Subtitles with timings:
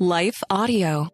[0.00, 1.08] Life Audio.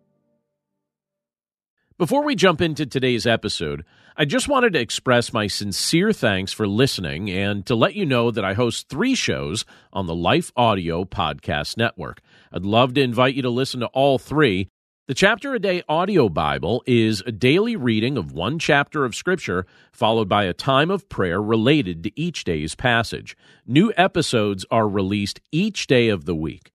[1.97, 3.83] Before we jump into today's episode,
[4.15, 8.31] I just wanted to express my sincere thanks for listening and to let you know
[8.31, 12.21] that I host three shows on the Life Audio Podcast Network.
[12.53, 14.69] I'd love to invite you to listen to all three.
[15.09, 19.65] The Chapter a Day Audio Bible is a daily reading of one chapter of Scripture,
[19.93, 23.35] followed by a time of prayer related to each day's passage.
[23.67, 26.74] New episodes are released each day of the week.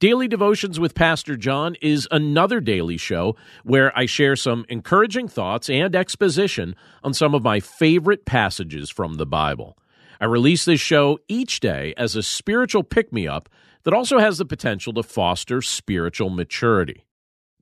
[0.00, 5.68] Daily Devotions with Pastor John is another daily show where I share some encouraging thoughts
[5.68, 6.74] and exposition
[7.04, 9.76] on some of my favorite passages from the Bible.
[10.18, 13.50] I release this show each day as a spiritual pick me up
[13.82, 17.04] that also has the potential to foster spiritual maturity.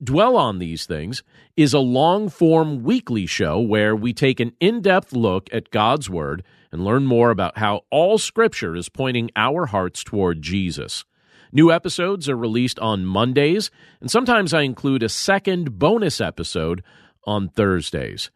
[0.01, 1.25] Dwell on These Things
[1.57, 6.09] is a long form weekly show where we take an in depth look at God's
[6.09, 11.05] Word and learn more about how all Scripture is pointing our hearts toward Jesus.
[11.52, 13.70] New episodes are released on Mondays,
[14.01, 16.83] and sometimes I include a second bonus episode
[17.25, 18.31] on Thursdays.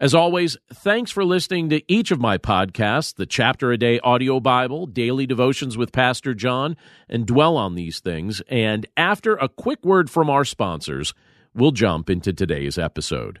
[0.00, 4.38] As always, thanks for listening to each of my podcasts the Chapter a Day Audio
[4.38, 6.76] Bible, Daily Devotions with Pastor John,
[7.08, 8.40] and Dwell on These Things.
[8.48, 11.14] And after a quick word from our sponsors,
[11.52, 13.40] we'll jump into today's episode.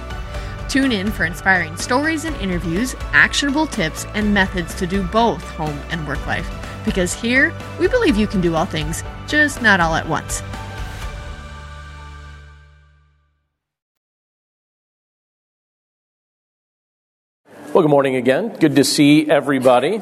[0.71, 5.77] Tune in for inspiring stories and interviews, actionable tips, and methods to do both home
[5.89, 6.49] and work life.
[6.85, 10.41] Because here, we believe you can do all things, just not all at once.
[17.73, 18.55] Well, good morning again.
[18.57, 19.99] Good to see everybody.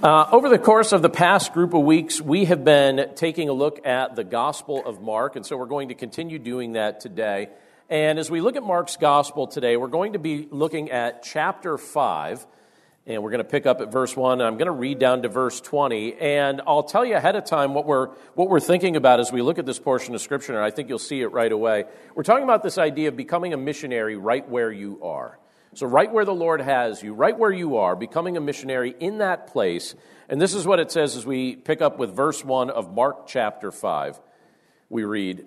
[0.00, 3.52] Uh, over the course of the past group of weeks, we have been taking a
[3.52, 7.48] look at the Gospel of Mark, and so we're going to continue doing that today.
[7.90, 11.78] And as we look at Mark's Gospel today, we're going to be looking at chapter
[11.78, 12.46] 5,
[13.06, 14.42] and we're going to pick up at verse 1.
[14.42, 17.72] I'm going to read down to verse 20, and I'll tell you ahead of time
[17.72, 20.62] what we're, what we're thinking about as we look at this portion of Scripture, and
[20.62, 21.84] I think you'll see it right away.
[22.14, 25.38] We're talking about this idea of becoming a missionary right where you are.
[25.72, 29.18] So, right where the Lord has you, right where you are, becoming a missionary in
[29.18, 29.94] that place.
[30.28, 33.26] And this is what it says as we pick up with verse 1 of Mark
[33.26, 34.20] chapter 5.
[34.90, 35.46] We read,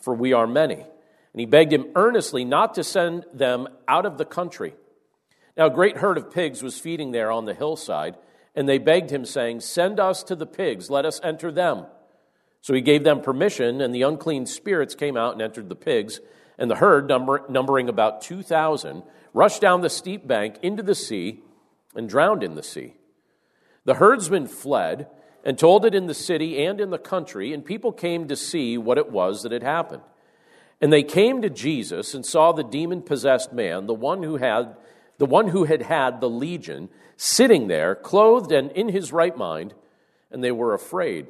[0.00, 0.74] for we are many.
[0.74, 4.74] And he begged him earnestly not to send them out of the country.
[5.56, 8.16] Now, a great herd of pigs was feeding there on the hillside,
[8.54, 11.86] and they begged him, saying, Send us to the pigs, let us enter them.
[12.60, 16.20] So he gave them permission, and the unclean spirits came out and entered the pigs
[16.58, 21.40] and the herd, number, numbering about 2,000, rushed down the steep bank into the sea
[21.94, 22.94] and drowned in the sea.
[23.84, 25.08] The herdsmen fled
[25.44, 28.76] and told it in the city and in the country, and people came to see
[28.76, 30.02] what it was that had happened.
[30.80, 34.76] And they came to Jesus and saw the demon possessed man, the one who had
[35.18, 39.74] the one who had had the legion, sitting there, clothed and in his right mind,
[40.30, 41.26] and they were afraid.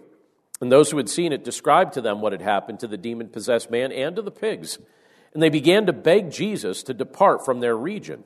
[0.60, 3.28] And those who had seen it described to them what had happened to the demon
[3.28, 4.78] possessed man and to the pigs.
[5.32, 8.24] And they began to beg Jesus to depart from their region.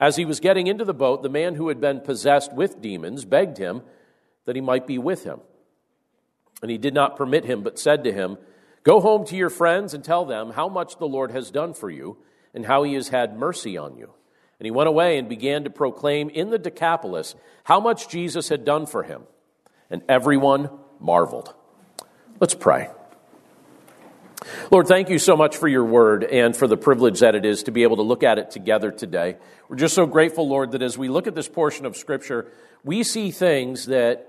[0.00, 3.24] As he was getting into the boat, the man who had been possessed with demons
[3.24, 3.82] begged him
[4.48, 5.40] that he might be with him.
[6.62, 8.38] And he did not permit him, but said to him,
[8.82, 11.90] Go home to your friends and tell them how much the Lord has done for
[11.90, 12.16] you
[12.54, 14.10] and how he has had mercy on you.
[14.58, 17.34] And he went away and began to proclaim in the Decapolis
[17.64, 19.24] how much Jesus had done for him.
[19.90, 21.52] And everyone marveled.
[22.40, 22.88] Let's pray.
[24.70, 27.64] Lord, thank you so much for your word and for the privilege that it is
[27.64, 29.36] to be able to look at it together today.
[29.68, 32.50] We're just so grateful, Lord, that as we look at this portion of Scripture,
[32.82, 34.27] we see things that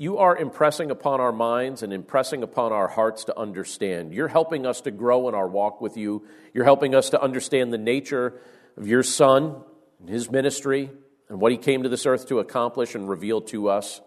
[0.00, 4.14] you are impressing upon our minds and impressing upon our hearts to understand.
[4.14, 6.26] You're helping us to grow in our walk with you.
[6.54, 8.40] You're helping us to understand the nature
[8.78, 9.56] of your Son
[10.00, 10.88] and his ministry
[11.28, 14.00] and what he came to this earth to accomplish and reveal to us.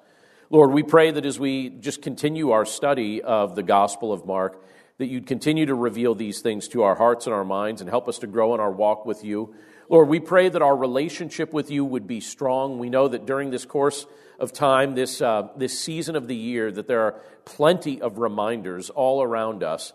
[0.49, 4.65] Lord, we pray that as we just continue our study of the Gospel of Mark,
[4.97, 8.07] that you'd continue to reveal these things to our hearts and our minds and help
[8.07, 9.53] us to grow in our walk with you.
[9.93, 12.79] Lord, we pray that our relationship with you would be strong.
[12.79, 14.07] We know that during this course
[14.39, 18.89] of time, this, uh, this season of the year, that there are plenty of reminders
[18.89, 19.93] all around us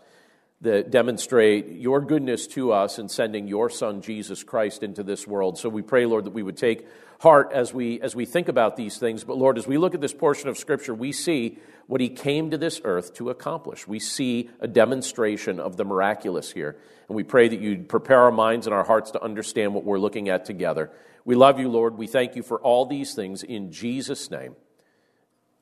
[0.61, 5.57] that demonstrate your goodness to us in sending your son Jesus Christ into this world.
[5.57, 6.85] So we pray, Lord, that we would take
[7.21, 9.23] heart as we as we think about these things.
[9.23, 12.51] But Lord, as we look at this portion of scripture, we see what he came
[12.51, 13.87] to this earth to accomplish.
[13.87, 16.77] We see a demonstration of the miraculous here.
[17.07, 19.97] And we pray that you'd prepare our minds and our hearts to understand what we're
[19.97, 20.91] looking at together.
[21.25, 21.97] We love you, Lord.
[21.97, 24.55] We thank you for all these things in Jesus' name.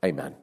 [0.03, 0.35] Amen.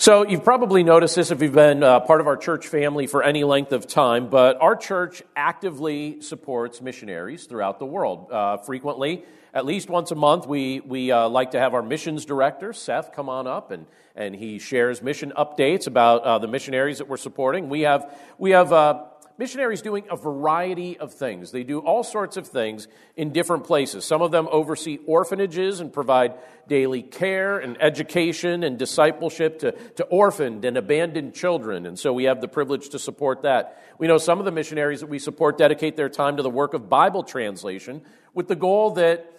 [0.00, 3.20] So, you've probably noticed this if you've been uh, part of our church family for
[3.24, 8.30] any length of time, but our church actively supports missionaries throughout the world.
[8.30, 12.24] Uh, frequently, at least once a month, we, we uh, like to have our missions
[12.24, 16.98] director, Seth, come on up and, and he shares mission updates about uh, the missionaries
[16.98, 17.68] that we're supporting.
[17.68, 19.02] We have, we have uh,
[19.38, 21.52] missionaries doing a variety of things.
[21.52, 24.04] They do all sorts of things in different places.
[24.04, 26.34] Some of them oversee orphanages and provide
[26.66, 31.86] daily care and education and discipleship to, to orphaned and abandoned children.
[31.86, 33.82] And so we have the privilege to support that.
[33.98, 36.74] We know some of the missionaries that we support dedicate their time to the work
[36.74, 38.02] of Bible translation
[38.34, 39.37] with the goal that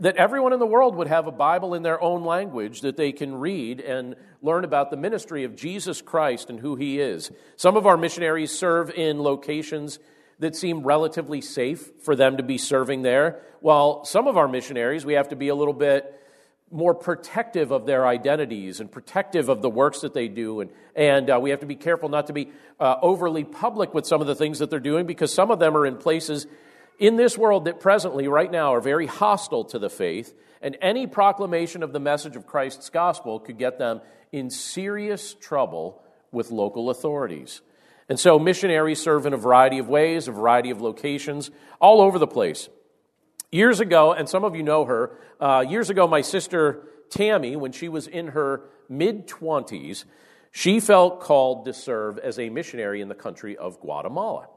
[0.00, 3.10] that everyone in the world would have a Bible in their own language that they
[3.10, 7.32] can read and learn about the ministry of Jesus Christ and who he is.
[7.56, 9.98] Some of our missionaries serve in locations
[10.38, 15.04] that seem relatively safe for them to be serving there, while some of our missionaries,
[15.04, 16.14] we have to be a little bit
[16.70, 20.60] more protective of their identities and protective of the works that they do.
[20.60, 24.06] And, and uh, we have to be careful not to be uh, overly public with
[24.06, 26.46] some of the things that they're doing because some of them are in places
[26.98, 31.06] in this world that presently, right now, are very hostile to the faith, and any
[31.06, 34.00] proclamation of the message of Christ's gospel could get them
[34.32, 36.02] in serious trouble
[36.32, 37.62] with local authorities.
[38.08, 41.50] And so missionaries serve in a variety of ways, a variety of locations,
[41.80, 42.68] all over the place.
[43.52, 47.72] Years ago, and some of you know her, uh, years ago, my sister Tammy, when
[47.72, 50.04] she was in her mid 20s,
[50.50, 54.48] she felt called to serve as a missionary in the country of Guatemala.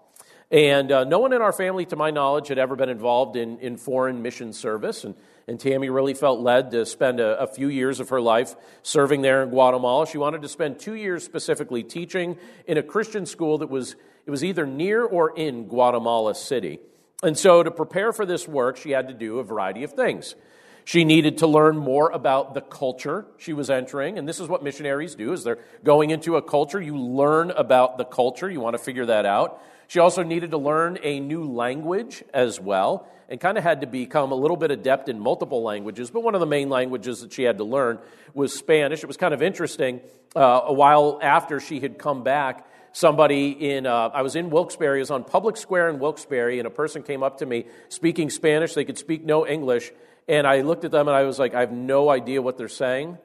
[0.52, 3.60] And uh, no one in our family, to my knowledge, had ever been involved in,
[3.60, 5.06] in foreign mission service.
[5.06, 5.16] And,
[5.48, 9.22] and Tammy really felt led to spend a, a, few years of her life serving
[9.22, 10.06] there in Guatemala.
[10.06, 14.32] She wanted to spend two years specifically teaching in a Christian school that was, it
[14.32, 16.80] was either near or in Guatemala City.
[17.24, 20.36] And so, to prepare for this work, she had to do a variety of things.
[20.84, 24.64] She needed to learn more about the culture she was entering, and this is what
[24.64, 26.82] missionaries do: is they're going into a culture.
[26.82, 28.50] You learn about the culture.
[28.50, 29.62] You want to figure that out.
[29.92, 33.88] She also needed to learn a new language as well and kind of had to
[33.88, 36.10] become a little bit adept in multiple languages.
[36.10, 38.00] But one of the main languages that she had to learn
[38.34, 39.04] was Spanish.
[39.04, 40.00] It was kind of interesting.
[40.34, 44.96] Uh, a while after she had come back, somebody in, uh, I was in Wilkes-Barre,
[44.96, 48.30] I was on Public Square in Wilkes-Barre, and a person came up to me speaking
[48.30, 48.74] Spanish.
[48.74, 49.92] They could speak no English.
[50.26, 52.70] And I looked at them and I was like, I have no idea what they're
[52.70, 53.18] saying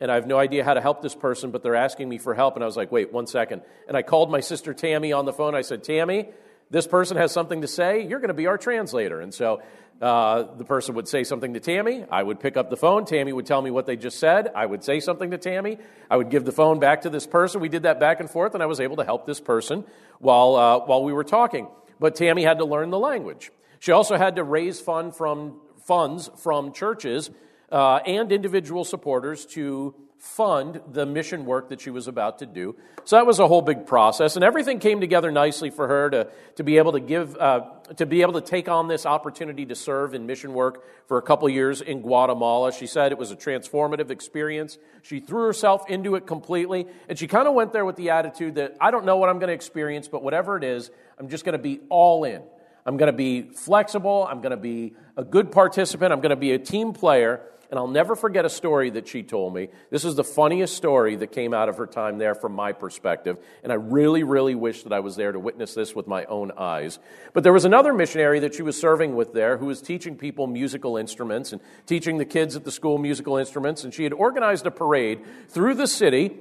[0.00, 2.34] and I have no idea how to help this person, but they're asking me for
[2.34, 2.54] help.
[2.54, 3.62] And I was like, wait, one second.
[3.86, 5.54] And I called my sister Tammy on the phone.
[5.54, 6.28] I said, Tammy,
[6.70, 8.06] this person has something to say.
[8.06, 9.20] You're going to be our translator.
[9.20, 9.60] And so
[10.00, 12.04] Uh, the person would say something to Tammy.
[12.08, 13.04] I would pick up the phone.
[13.04, 14.46] Tammy would tell me what they just said.
[14.54, 15.76] I would say something to Tammy.
[16.08, 17.60] I would give the phone back to this person.
[17.60, 19.82] We did that back and forth, and I was able to help this person
[20.20, 21.66] while, uh, while we were talking.
[21.98, 23.50] But Tammy had to learn the language.
[23.80, 27.32] She also had to raise fund from, funds from churches
[27.70, 32.74] uh, and individual supporters to fund the mission work that she was about to do.
[33.04, 36.28] So that was a whole big process, and everything came together nicely for her to,
[36.56, 37.60] to be able to give, uh,
[37.96, 41.22] to be able to take on this opportunity to serve in mission work for a
[41.22, 42.72] couple years in Guatemala.
[42.72, 44.76] She said it was a transformative experience.
[45.02, 48.56] She threw herself into it completely, and she kind of went there with the attitude
[48.56, 51.44] that I don't know what I'm going to experience, but whatever it is, I'm just
[51.44, 52.42] going to be all in.
[52.84, 54.26] I'm going to be flexible.
[54.28, 56.12] I'm going to be a good participant.
[56.12, 57.42] I'm going to be a team player.
[57.70, 59.68] And I'll never forget a story that she told me.
[59.90, 63.38] This is the funniest story that came out of her time there from my perspective.
[63.62, 66.50] And I really, really wish that I was there to witness this with my own
[66.56, 66.98] eyes.
[67.34, 70.46] But there was another missionary that she was serving with there who was teaching people
[70.46, 73.84] musical instruments and teaching the kids at the school musical instruments.
[73.84, 76.40] And she had organized a parade through the city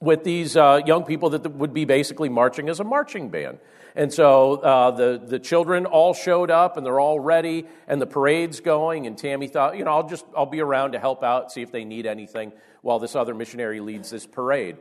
[0.00, 3.58] with these uh, young people that would be basically marching as a marching band.
[3.96, 8.06] And so uh, the, the children all showed up and they're all ready and the
[8.06, 9.06] parade's going.
[9.06, 11.70] And Tammy thought, you know, I'll just, I'll be around to help out, see if
[11.70, 14.76] they need anything while this other missionary leads this parade.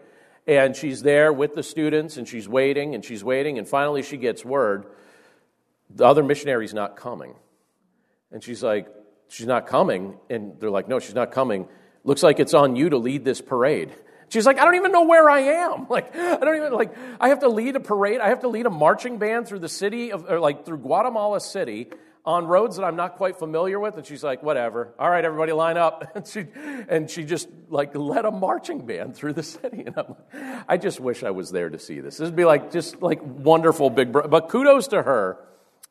[0.48, 3.60] And she's there with the students and she's waiting and she's waiting.
[3.60, 4.88] And finally she gets word
[5.96, 7.36] the other missionary's not coming.
[8.32, 8.88] And she's like,
[9.28, 10.18] she's not coming.
[10.30, 11.68] And they're like, no, she's not coming.
[12.04, 13.92] Looks like it's on you to lead this parade.
[14.34, 15.86] She's like, I don't even know where I am.
[15.94, 18.20] Like, I don't even, like, I have to lead a parade.
[18.20, 21.40] I have to lead a marching band through the city of, or like through Guatemala
[21.40, 21.90] City
[22.26, 23.96] on roads that I'm not quite familiar with.
[23.96, 24.92] And she's like, whatever.
[24.98, 26.12] All right, everybody line up.
[26.16, 26.46] And she,
[26.90, 29.84] and she just like led a marching band through the city.
[29.86, 32.18] And I'm like, I just wish I was there to see this.
[32.18, 35.38] This would be like, just like wonderful big, bro- but kudos to her.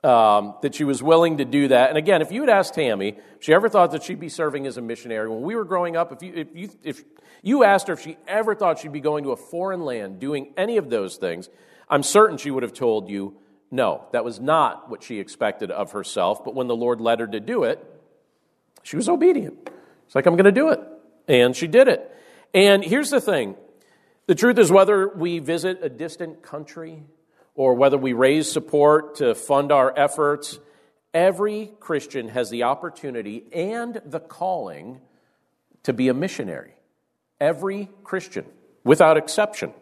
[0.04, 1.90] Um, that she was willing to do that.
[1.90, 4.66] And again, if you had asked Tammy, if she ever thought that she'd be serving
[4.66, 7.04] as a missionary when we were growing up, if you, if you, if
[7.40, 10.54] you asked her if she ever thought she'd be going to a foreign land doing
[10.56, 11.48] any of those things,
[11.88, 13.36] I'm certain she would have told you
[13.72, 16.44] no, that was not what she expected of herself.
[16.44, 17.82] But when the Lord led her to do it,
[18.82, 19.70] she was obedient.
[20.06, 20.80] It's like, I'm going to do it.
[21.26, 22.14] And she did it.
[22.52, 23.56] And here's the thing
[24.26, 27.02] the truth is, whether we visit a distant country
[27.54, 30.58] or whether we raise support to fund our efforts,
[31.12, 35.00] every Christian has the opportunity and the calling
[35.82, 36.74] to be a missionary.
[37.40, 38.46] Every Christian,
[38.84, 39.72] without exception.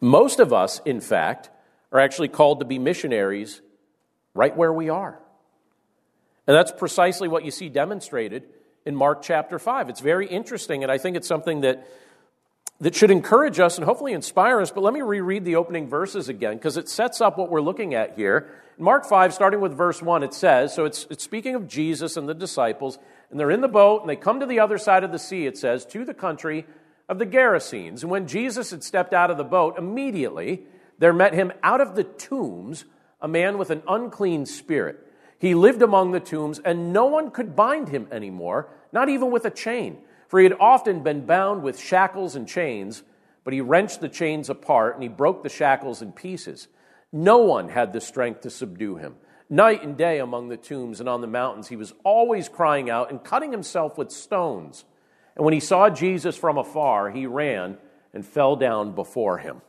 [0.00, 1.50] Most of us, in fact,
[1.92, 3.60] are actually called to be missionaries
[4.34, 5.18] right where we are.
[6.46, 8.44] And that's precisely what you see demonstrated
[8.86, 9.90] in Mark chapter 5.
[9.90, 11.86] It's very interesting, and I think it's something that,
[12.80, 14.70] that should encourage us and hopefully inspire us.
[14.70, 17.94] But let me reread the opening verses again because it sets up what we're looking
[17.94, 18.48] at here.
[18.78, 22.16] In Mark 5, starting with verse 1, it says so it's, it's speaking of Jesus
[22.16, 22.98] and the disciples
[23.30, 25.46] and they're in the boat, and they come to the other side of the sea,
[25.46, 26.66] it says, to the country
[27.08, 28.02] of the Gerasenes.
[28.02, 30.62] And when Jesus had stepped out of the boat, immediately
[30.98, 32.84] there met him out of the tombs
[33.20, 35.04] a man with an unclean spirit.
[35.38, 39.44] He lived among the tombs, and no one could bind him anymore, not even with
[39.44, 43.02] a chain, for he had often been bound with shackles and chains,
[43.44, 46.68] but he wrenched the chains apart and he broke the shackles in pieces.
[47.10, 49.16] No one had the strength to subdue him.
[49.50, 53.10] Night and day among the tombs and on the mountains, he was always crying out
[53.10, 54.84] and cutting himself with stones.
[55.34, 57.78] And when he saw Jesus from afar, he ran
[58.12, 59.62] and fell down before him.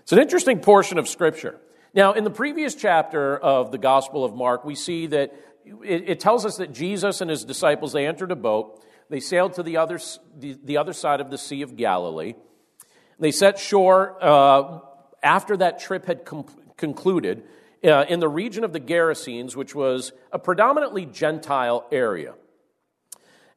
[0.00, 1.60] It's an interesting portion of Scripture.
[1.94, 5.32] Now, in the previous chapter of the Gospel of Mark, we see that
[5.84, 8.84] it, tells us that Jesus and his disciples, they entered a boat.
[9.08, 10.00] They sailed to the other,
[10.38, 12.34] the, the other side of the Sea of Galilee.
[13.18, 14.80] They set shore uh,
[15.22, 17.44] after that trip had com- concluded
[17.84, 22.34] uh, in the region of the Gerasenes, which was a predominantly Gentile area.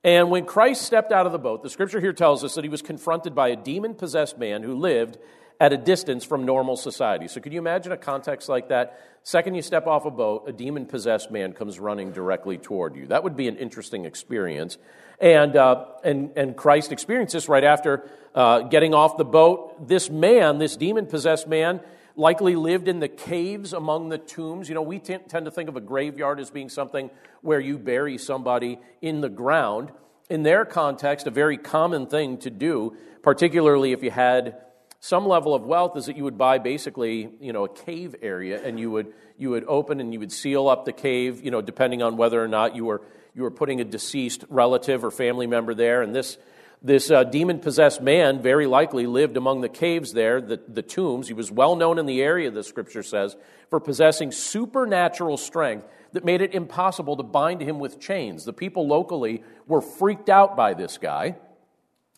[0.04, 2.70] And when Christ stepped out of the boat, the scripture here tells us that he
[2.70, 5.18] was confronted by a demon possessed man who lived
[5.60, 7.28] at a distance from normal society.
[7.28, 9.00] So, could you imagine a context like that?
[9.24, 13.08] Second, you step off a boat, a demon possessed man comes running directly toward you.
[13.08, 14.78] That would be an interesting experience.
[15.20, 19.88] And, uh, and, and Christ experienced this right after uh, getting off the boat.
[19.88, 21.80] This man, this demon possessed man,
[22.16, 24.70] likely lived in the caves among the tombs.
[24.70, 27.10] You know, we t- tend to think of a graveyard as being something
[27.42, 29.92] where you bury somebody in the ground.
[30.30, 34.62] In their context, a very common thing to do, particularly if you had
[35.00, 38.62] some level of wealth, is that you would buy basically, you know, a cave area
[38.64, 41.62] and you would you would open and you would seal up the cave, you know,
[41.62, 43.02] depending on whether or not you were
[43.36, 46.02] you were putting a deceased relative or family member there.
[46.02, 46.38] And this
[46.82, 51.28] This uh, demon possessed man very likely lived among the caves there, the, the tombs.
[51.28, 53.36] He was well known in the area, the scripture says,
[53.70, 58.46] for possessing supernatural strength that made it impossible to bind him with chains.
[58.46, 61.36] The people locally were freaked out by this guy.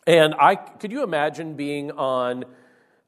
[0.05, 2.43] And I could you imagine being on,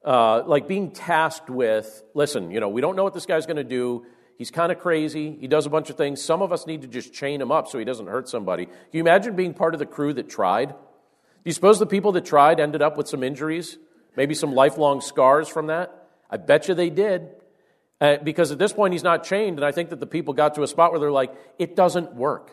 [0.04, 3.56] uh, like being tasked with, listen, you know, we don't know what this guy's going
[3.68, 4.06] to do.
[4.40, 5.36] He's kind of crazy.
[5.38, 6.24] He does a bunch of things.
[6.24, 8.64] Some of us need to just chain him up so he doesn't hurt somebody.
[8.64, 10.68] Can you imagine being part of the crew that tried?
[10.70, 10.74] Do
[11.44, 13.76] you suppose the people that tried ended up with some injuries?
[14.16, 16.08] Maybe some lifelong scars from that?
[16.30, 17.28] I bet you they did.
[18.00, 20.54] Uh, because at this point, he's not chained, and I think that the people got
[20.54, 22.50] to a spot where they're like, it doesn't work.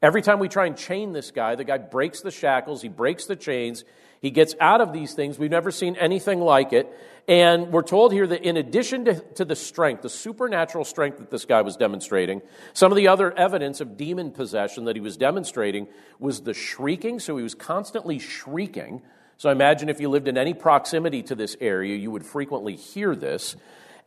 [0.00, 3.26] Every time we try and chain this guy, the guy breaks the shackles, he breaks
[3.26, 3.82] the chains,
[4.22, 5.40] he gets out of these things.
[5.40, 6.88] We've never seen anything like it.
[7.28, 11.30] And we're told here that in addition to, to, the strength, the supernatural strength that
[11.30, 12.40] this guy was demonstrating,
[12.72, 15.88] some of the other evidence of demon possession that he was demonstrating
[16.20, 17.18] was the shrieking.
[17.18, 19.02] So he was constantly shrieking.
[19.38, 22.76] So I imagine if you lived in any proximity to this area, you would frequently
[22.76, 23.56] hear this.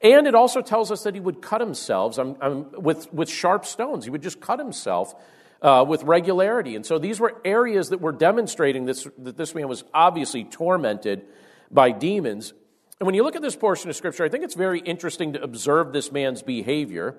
[0.01, 3.65] And it also tells us that he would cut himself um, um, with, with sharp
[3.65, 4.05] stones.
[4.05, 5.13] He would just cut himself
[5.61, 6.77] uh, with regularity.
[6.77, 11.25] And so these were areas that were demonstrating this, that this man was obviously tormented
[11.69, 12.53] by demons.
[12.99, 15.41] And when you look at this portion of Scripture, I think it's very interesting to
[15.41, 17.15] observe this man's behavior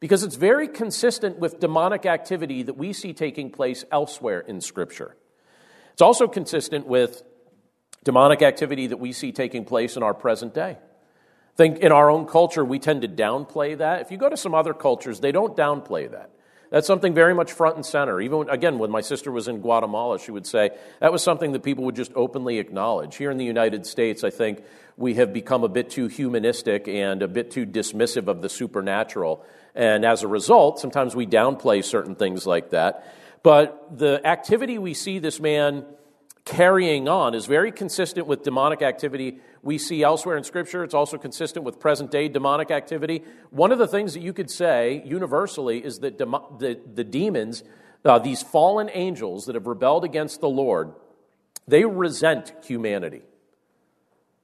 [0.00, 5.16] because it's very consistent with demonic activity that we see taking place elsewhere in Scripture.
[5.92, 7.22] It's also consistent with
[8.02, 10.76] demonic activity that we see taking place in our present day.
[10.80, 14.00] I think in our own culture, we tend to downplay that.
[14.00, 16.30] If you go to some other cultures, they don't downplay that.
[16.70, 18.18] That's something very much front and center.
[18.18, 21.62] Even again, when my sister was in Guatemala, she would say that was something that
[21.62, 23.16] people would just openly acknowledge.
[23.16, 24.64] Here in the United States, I think
[24.96, 29.44] we have become a bit too humanistic and a bit too dismissive of the supernatural.
[29.74, 33.12] And as a result, sometimes we downplay certain things like that.
[33.42, 35.84] But the activity we see this man
[36.44, 40.82] carrying on is very consistent with demonic activity we see elsewhere in Scripture.
[40.82, 43.22] It's also consistent with present day demonic activity.
[43.50, 47.62] One of the things that you could say universally is that the, the demons,
[48.04, 50.92] uh, these fallen angels that have rebelled against the Lord,
[51.68, 53.22] they resent humanity.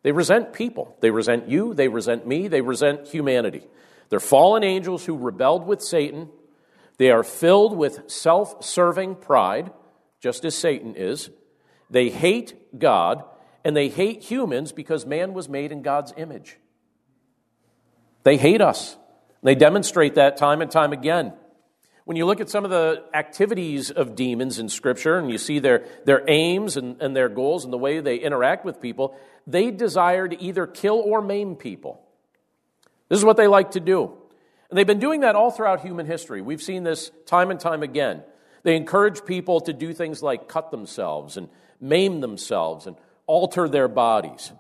[0.02, 0.96] They resent people.
[1.00, 1.74] They resent you.
[1.74, 2.48] They resent me.
[2.48, 3.66] They resent humanity.
[4.08, 6.28] They're fallen angels who rebelled with Satan.
[6.96, 9.70] They are filled with self serving pride,
[10.20, 11.30] just as Satan is.
[11.90, 13.24] They hate God
[13.64, 16.56] and they hate humans because man was made in God's image.
[18.24, 18.96] They hate us.
[19.42, 21.32] They demonstrate that time and time again.
[22.08, 25.58] When you look at some of the activities of demons in Scripture and you see
[25.58, 29.14] their, their aims and, and their goals and the way they interact with people,
[29.46, 32.00] they desire to either kill or maim people.
[33.10, 34.10] This is what they like to do.
[34.70, 36.40] And they've been doing that all throughout human history.
[36.40, 38.22] We've seen this time and time again.
[38.62, 43.86] They encourage people to do things like cut themselves and maim themselves and alter their
[43.86, 44.50] bodies.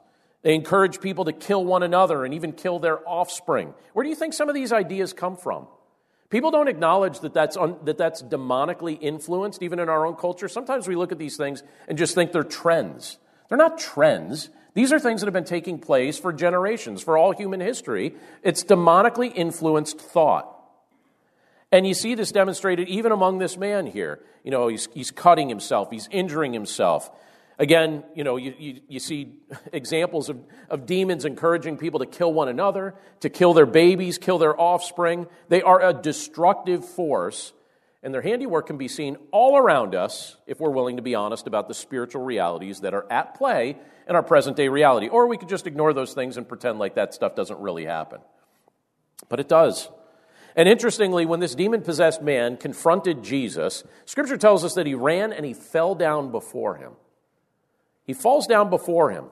[0.42, 3.72] They encourage people to kill one another and even kill their offspring.
[3.94, 5.66] Where do you think some of these ideas come from?
[6.30, 10.48] People don't acknowledge that that's, un, that that's demonically influenced, even in our own culture.
[10.48, 13.18] Sometimes we look at these things and just think they're trends.
[13.48, 14.50] They're not trends.
[14.74, 18.14] These are things that have been taking place for generations, for all human history.
[18.42, 20.54] It's demonically influenced thought.
[21.72, 24.20] And you see this demonstrated even among this man here.
[24.44, 27.10] You know, he's, he's cutting himself, he's injuring himself.
[27.60, 29.34] Again, you know, you, you, you, see
[29.72, 30.38] examples of,
[30.70, 35.26] of demons encouraging people to kill one another, to kill their babies, kill their offspring.
[35.48, 37.52] They are a destructive force,
[38.00, 41.48] and their handiwork can be seen all around us if we're willing to be honest
[41.48, 43.76] about the spiritual realities that are at play
[44.08, 45.08] in our present day reality.
[45.08, 48.20] Or we could just ignore those things and pretend like that stuff doesn't really happen.
[49.28, 49.88] But it does.
[50.54, 55.32] And interestingly, when this demon possessed man confronted Jesus, Scripture tells us that he ran
[55.32, 56.92] and he fell down before him.
[58.08, 59.26] He falls down before him.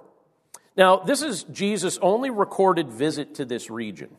[0.77, 4.11] Now, this is Jesus' only recorded visit to this region.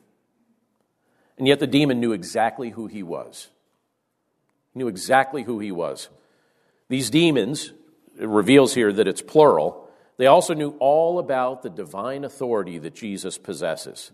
[1.38, 3.50] And yet the demon knew exactly who he was.
[4.74, 6.10] He knew exactly who he was.
[6.89, 7.72] These demons,
[8.20, 12.96] it reveals here that it's plural, they also knew all about the divine authority that
[12.96, 14.12] Jesus possesses.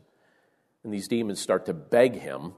[0.84, 2.51] And these demons start to beg him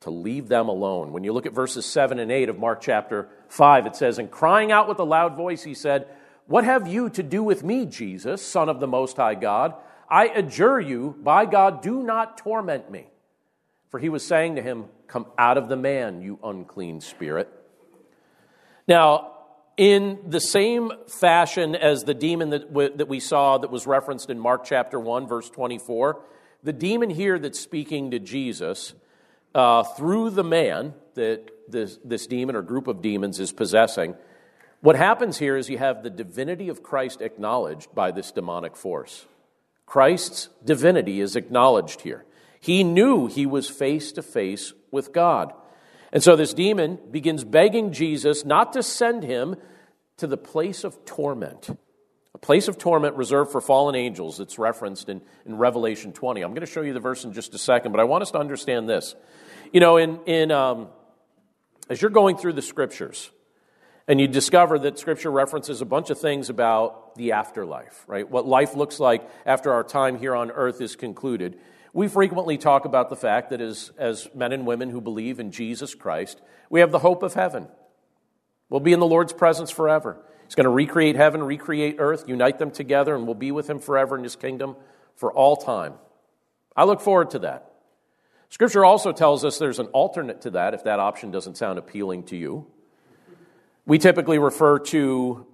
[0.00, 1.12] to leave them alone.
[1.12, 4.30] When you look at verses 7 and 8 of Mark chapter 5, it says, And
[4.30, 6.06] crying out with a loud voice, he said,
[6.52, 9.72] what have you to do with me, Jesus, Son of the Most High God?
[10.06, 13.06] I adjure you, by God, do not torment me.
[13.88, 17.48] For he was saying to him, Come out of the man, you unclean spirit.
[18.86, 19.32] Now,
[19.78, 24.38] in the same fashion as the demon that, that we saw that was referenced in
[24.38, 26.20] Mark chapter 1, verse 24,
[26.62, 28.92] the demon here that's speaking to Jesus
[29.54, 34.16] uh, through the man that this, this demon or group of demons is possessing
[34.82, 39.26] What happens here is you have the divinity of Christ acknowledged by this demonic force.
[39.86, 42.24] Christ's divinity is acknowledged here.
[42.60, 45.52] He knew he was face to face with God.
[46.12, 49.54] And so this demon begins begging Jesus not to send him
[50.16, 51.70] to the place of torment,
[52.34, 54.40] a place of torment reserved for fallen angels.
[54.40, 56.42] It's referenced in, in Revelation 20.
[56.42, 58.32] I'm going to show you the verse in just a second, but I want us
[58.32, 59.14] to understand this.
[59.72, 60.88] You know, in, in, um,
[61.88, 63.30] as you're going through the scriptures,
[64.12, 68.30] and you discover that Scripture references a bunch of things about the afterlife, right?
[68.30, 71.58] What life looks like after our time here on earth is concluded.
[71.94, 75.50] We frequently talk about the fact that as, as men and women who believe in
[75.50, 77.68] Jesus Christ, we have the hope of heaven.
[78.68, 80.22] We'll be in the Lord's presence forever.
[80.44, 83.78] He's going to recreate heaven, recreate earth, unite them together, and we'll be with Him
[83.78, 84.76] forever in His kingdom
[85.16, 85.94] for all time.
[86.76, 87.72] I look forward to that.
[88.50, 92.24] Scripture also tells us there's an alternate to that if that option doesn't sound appealing
[92.24, 92.66] to you.
[93.84, 95.46] We typically refer to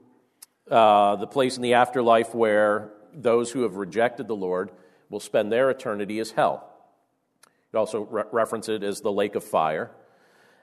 [0.70, 4.70] uh, the place in the afterlife where those who have rejected the Lord
[5.08, 6.68] will spend their eternity as hell.
[7.72, 9.90] You also re- reference it as the lake of fire.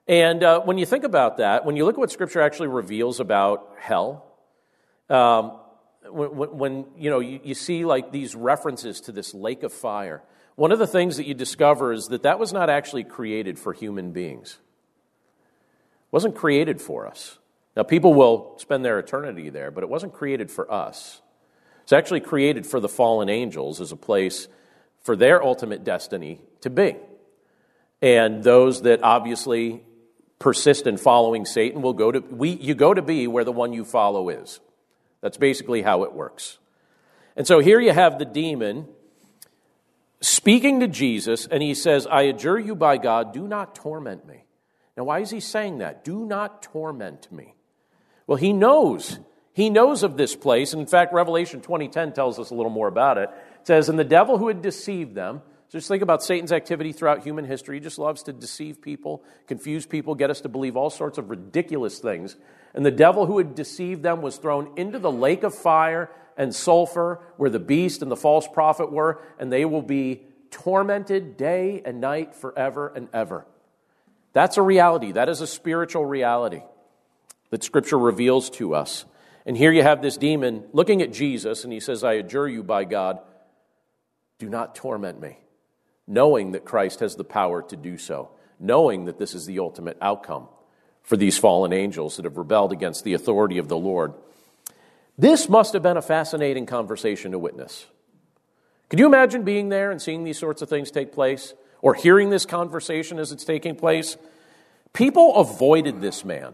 [0.07, 3.19] And uh, when you think about that, when you look at what Scripture actually reveals
[3.19, 4.25] about hell,
[5.09, 5.59] um,
[6.07, 10.21] when, when, you know you, you see like these references to this lake of fire,
[10.55, 13.73] one of the things that you discover is that that was not actually created for
[13.73, 14.59] human beings.
[15.39, 17.39] It wasn't created for us.
[17.75, 21.21] Now, people will spend their eternity there, but it wasn't created for us.
[21.83, 24.47] It's actually created for the fallen angels as a place
[25.01, 26.95] for their ultimate destiny to be.
[28.01, 29.83] And those that obviously
[30.39, 33.71] persist in following Satan will go to we you go to be where the one
[33.71, 34.59] you follow is.
[35.21, 36.57] That's basically how it works.
[37.35, 38.87] And so here you have the demon
[40.21, 44.45] speaking to Jesus, and he says, I adjure you by God, do not torment me.
[44.95, 46.03] Now, why is he saying that?
[46.05, 47.54] Do not torment me.
[48.27, 49.19] Well, he knows.
[49.53, 50.73] He knows of this place.
[50.73, 53.29] And in fact, Revelation 2010 tells us a little more about it.
[53.61, 56.91] It says, And the devil who had deceived them, so just think about Satan's activity
[56.91, 57.77] throughout human history.
[57.77, 61.29] He just loves to deceive people, confuse people, get us to believe all sorts of
[61.29, 62.35] ridiculous things.
[62.73, 66.53] And the devil who had deceived them was thrown into the lake of fire and
[66.53, 71.81] sulfur where the beast and the false prophet were, and they will be tormented day
[71.85, 73.45] and night forever and ever.
[74.33, 75.13] That's a reality.
[75.13, 76.61] That is a spiritual reality
[77.49, 79.05] that Scripture reveals to us.
[79.45, 82.63] And here you have this demon looking at Jesus, and he says, I adjure you
[82.63, 83.19] by God,
[84.39, 85.37] do not torment me,
[86.07, 89.97] knowing that Christ has the power to do so, knowing that this is the ultimate
[90.01, 90.47] outcome
[91.03, 94.13] for these fallen angels that have rebelled against the authority of the Lord.
[95.17, 97.85] This must have been a fascinating conversation to witness.
[98.89, 101.53] Could you imagine being there and seeing these sorts of things take place?
[101.81, 104.17] Or hearing this conversation as it's taking place?
[104.93, 106.53] People avoided this man.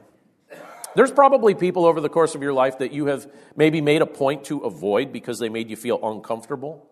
[0.95, 4.05] There's probably people over the course of your life that you have maybe made a
[4.05, 6.85] point to avoid because they made you feel uncomfortable,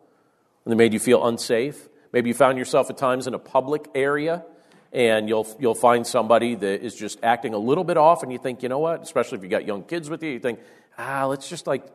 [0.63, 1.89] and they made you feel unsafe.
[2.11, 4.43] Maybe you found yourself at times in a public area
[4.91, 8.39] and you'll, you'll find somebody that is just acting a little bit off, and you
[8.39, 10.59] think, you know what, especially if you got young kids with you, you think,
[10.97, 11.85] ah, let's just like,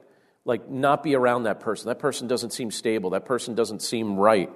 [0.45, 1.89] like not be around that person.
[1.89, 3.11] That person doesn't seem stable.
[3.11, 4.51] That person doesn't seem right.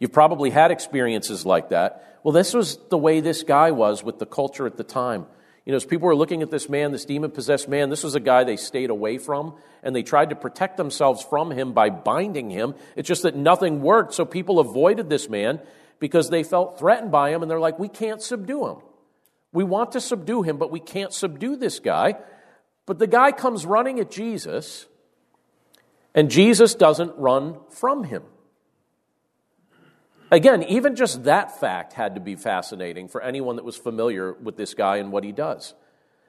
[0.00, 2.18] You've probably had experiences like that.
[2.24, 5.26] Well, this was the way this guy was with the culture at the time.
[5.64, 8.14] You know, as people were looking at this man, this demon possessed man, this was
[8.14, 11.88] a guy they stayed away from, and they tried to protect themselves from him by
[11.88, 12.74] binding him.
[12.96, 15.60] It's just that nothing worked, so people avoided this man
[16.00, 18.76] because they felt threatened by him, and they're like, we can't subdue him.
[19.52, 22.16] We want to subdue him, but we can't subdue this guy.
[22.84, 24.86] But the guy comes running at Jesus,
[26.14, 28.24] and Jesus doesn't run from him.
[30.34, 34.56] Again, even just that fact had to be fascinating for anyone that was familiar with
[34.56, 35.74] this guy and what he does.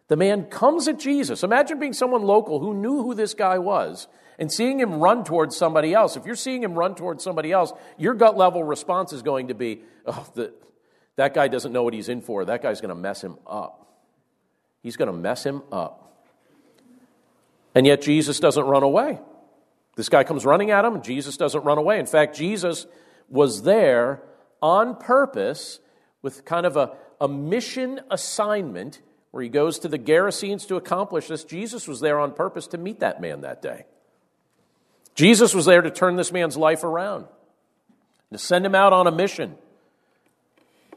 [0.09, 1.41] The man comes at Jesus.
[1.41, 5.57] Imagine being someone local who knew who this guy was and seeing him run towards
[5.57, 6.15] somebody else.
[6.17, 9.55] If you're seeing him run towards somebody else, your gut level response is going to
[9.55, 10.53] be, oh, the,
[11.15, 12.45] that guy doesn't know what he's in for.
[12.45, 13.87] That guy's going to mess him up.
[14.83, 16.15] He's going to mess him up.
[17.73, 19.17] And yet, Jesus doesn't run away.
[19.95, 21.97] This guy comes running at him, and Jesus doesn't run away.
[21.97, 22.85] In fact, Jesus
[23.29, 24.21] was there
[24.61, 25.79] on purpose
[26.21, 31.27] with kind of a, a mission assignment where he goes to the Gerasenes to accomplish
[31.27, 31.43] this.
[31.43, 33.85] Jesus was there on purpose to meet that man that day.
[35.13, 37.25] Jesus was there to turn this man's life around,
[38.31, 39.55] to send him out on a mission,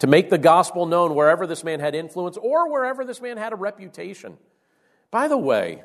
[0.00, 3.52] to make the gospel known wherever this man had influence or wherever this man had
[3.52, 4.38] a reputation.
[5.10, 5.82] By the way,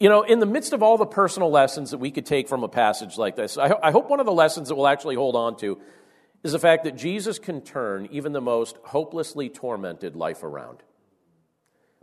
[0.00, 2.64] you know, in the midst of all the personal lessons that we could take from
[2.64, 5.14] a passage like this, I, ho- I, hope one of the lessons that we'll actually
[5.14, 5.78] hold on to
[6.42, 10.82] is the fact that Jesus can turn even the most hopelessly tormented life around.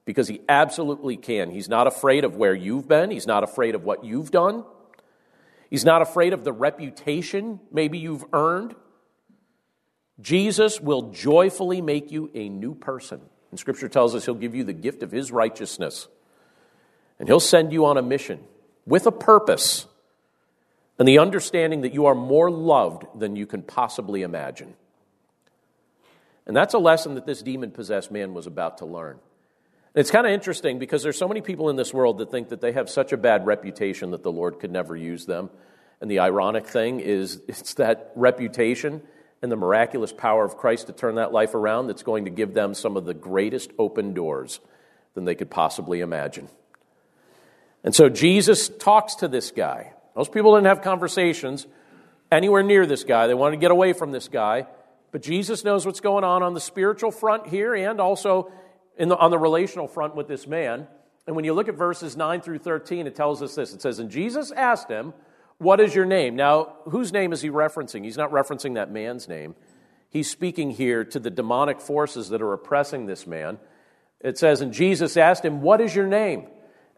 [0.06, 1.50] because he absolutely can.
[1.52, 4.64] He's not afraid of where you've been, he's not afraid of what you've done,
[5.70, 8.76] he's not afraid of the reputation maybe you've earned.
[10.22, 13.22] Jesus will joyfully make you a new person.
[13.52, 16.08] And Scripture tells us He'll give you the gift of His righteousness.
[17.20, 18.40] And He'll send you on a mission
[18.86, 19.86] with a purpose
[21.00, 24.74] and the understanding that you are more loved than you can possibly imagine.
[26.46, 29.20] And that's a lesson that this demon possessed man was about to learn.
[29.94, 32.62] It's kind of interesting because there's so many people in this world that think that
[32.62, 35.50] they have such a bad reputation that the Lord could never use them.
[36.00, 39.02] And the ironic thing is, it's that reputation
[39.42, 42.54] and the miraculous power of Christ to turn that life around that's going to give
[42.54, 44.60] them some of the greatest open doors
[45.14, 46.48] than they could possibly imagine.
[47.84, 49.94] And so Jesus talks to this guy.
[50.16, 51.68] Most people didn't have conversations
[52.32, 53.28] anywhere near this guy.
[53.28, 54.68] They wanted to get away from this guy.
[55.12, 58.52] But Jesus knows what's going on on the spiritual front here and also
[58.98, 60.88] the, on the relational front with this man.
[61.26, 63.74] And when you look at verses 9 through 13, it tells us this.
[63.74, 65.14] It says, And Jesus asked him,
[65.58, 66.36] what is your name?
[66.36, 68.04] Now, whose name is he referencing?
[68.04, 69.56] He's not referencing that man's name.
[70.10, 73.58] He's speaking here to the demonic forces that are oppressing this man.
[74.22, 76.48] It says, And Jesus asked him, What is your name?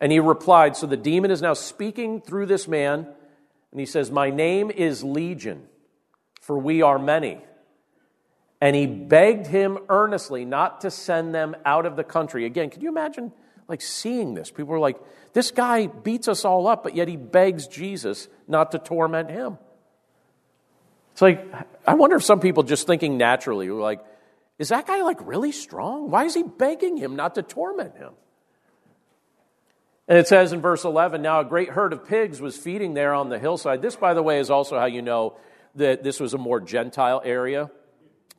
[0.01, 3.07] And he replied, So the demon is now speaking through this man,
[3.71, 5.67] and he says, My name is Legion,
[6.41, 7.39] for we are many.
[8.61, 12.45] And he begged him earnestly not to send them out of the country.
[12.45, 13.31] Again, can you imagine
[13.69, 14.51] like seeing this?
[14.51, 14.97] People are like,
[15.33, 19.57] this guy beats us all up, but yet he begs Jesus not to torment him.
[21.13, 21.45] It's like,
[21.85, 24.03] I wonder if some people just thinking naturally like,
[24.57, 26.09] is that guy like really strong?
[26.09, 28.13] Why is he begging him not to torment him?
[30.09, 33.13] And it says in verse 11, now a great herd of pigs was feeding there
[33.13, 33.81] on the hillside.
[33.81, 35.37] This, by the way, is also how you know
[35.75, 37.69] that this was a more Gentile area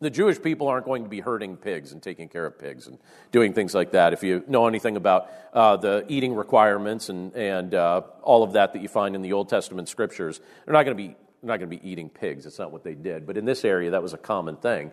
[0.01, 2.99] the Jewish people aren't going to be herding pigs and taking care of pigs and
[3.33, 4.15] doing things like that.
[4.15, 8.73] If you know anything about uh, the eating requirements and, and uh, all of that
[8.73, 11.09] that you find in the Old Testament scriptures, they're not going to be
[11.43, 12.45] they're not going to be eating pigs.
[12.45, 13.27] It's not what they did.
[13.27, 14.93] But in this area, that was a common thing.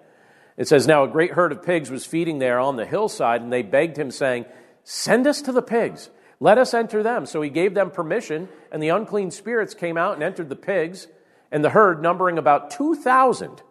[0.56, 3.52] It says, Now a great herd of pigs was feeding there on the hillside, and
[3.52, 4.46] they begged him, saying,
[4.86, 6.10] Send us to the pigs.
[6.40, 7.26] Let us enter them.
[7.26, 11.08] So he gave them permission, and the unclean spirits came out and entered the pigs,
[11.52, 13.62] and the herd, numbering about 2,000,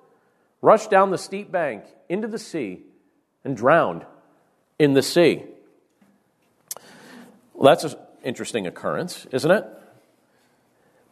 [0.63, 2.83] rushed down the steep bank into the sea
[3.45, 4.05] and drowned
[4.79, 5.45] in the sea.
[7.55, 9.65] Well, that's an interesting occurrence, isn't it?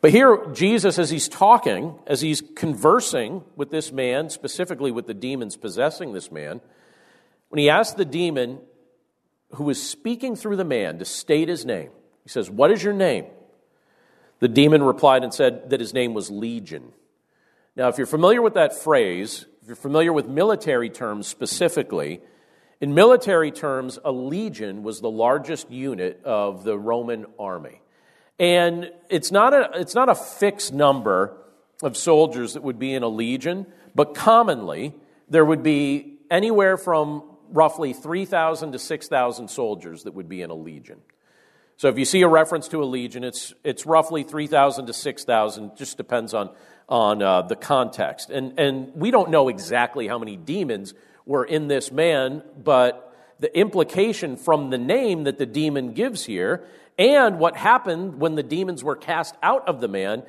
[0.00, 5.14] But here, Jesus, as he's talking, as he's conversing with this man, specifically with the
[5.14, 6.60] demons possessing this man,
[7.48, 8.58] when he asked the demon
[9.54, 11.90] who was speaking through the man to state his name,
[12.22, 13.26] he says, What is your name?
[14.40, 16.92] The demon replied and said that his name was Legion
[17.76, 22.20] now, if you're familiar with that phrase, if you're familiar with military terms specifically,
[22.80, 27.80] in military terms, a legion was the largest unit of the Roman army.
[28.38, 31.36] And it's not a, it's not a fixed number
[31.82, 34.94] of soldiers that would be in a legion, but commonly
[35.28, 40.54] there would be anywhere from roughly 3,000 to 6,000 soldiers that would be in a
[40.54, 41.00] legion.
[41.76, 45.76] So if you see a reference to a legion, it's, it's roughly 3,000 to 6,000,
[45.76, 46.50] just depends on
[46.88, 48.30] on uh, the context.
[48.30, 50.94] And, and we don't know exactly how many demons
[51.26, 56.64] were in this man, but the implication from the name that the demon gives here
[56.98, 60.22] and what happened when the demons were cast out of the man,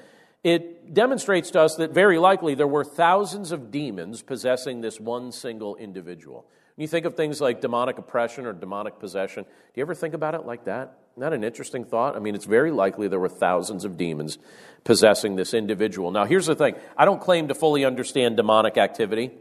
[0.45, 5.31] it demonstrates to us that very likely there were thousands of demons possessing this one
[5.31, 6.45] single individual.
[6.75, 10.13] When you think of things like demonic oppression or demonic possession, do you ever think
[10.13, 10.99] about it like that?
[11.17, 12.15] Isn't an interesting thought?
[12.15, 14.37] I mean, it's very likely there were thousands of demons
[14.83, 16.11] possessing this individual.
[16.11, 19.31] Now, here's the thing I don't claim to fully understand demonic activity.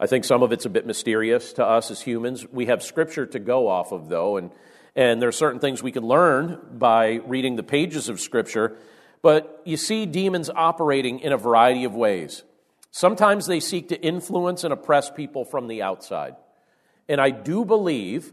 [0.00, 2.48] I think some of it's a bit mysterious to us as humans.
[2.50, 4.50] We have scripture to go off of, though, and,
[4.96, 8.76] and there are certain things we can learn by reading the pages of scripture.
[9.22, 12.42] But you see demons operating in a variety of ways.
[12.90, 16.34] Sometimes they seek to influence and oppress people from the outside.
[17.08, 18.32] And I do believe,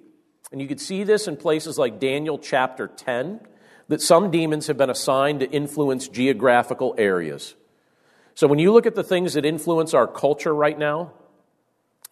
[0.51, 3.39] and you can see this in places like Daniel chapter 10,
[3.87, 7.55] that some demons have been assigned to influence geographical areas.
[8.35, 11.13] So when you look at the things that influence our culture right now,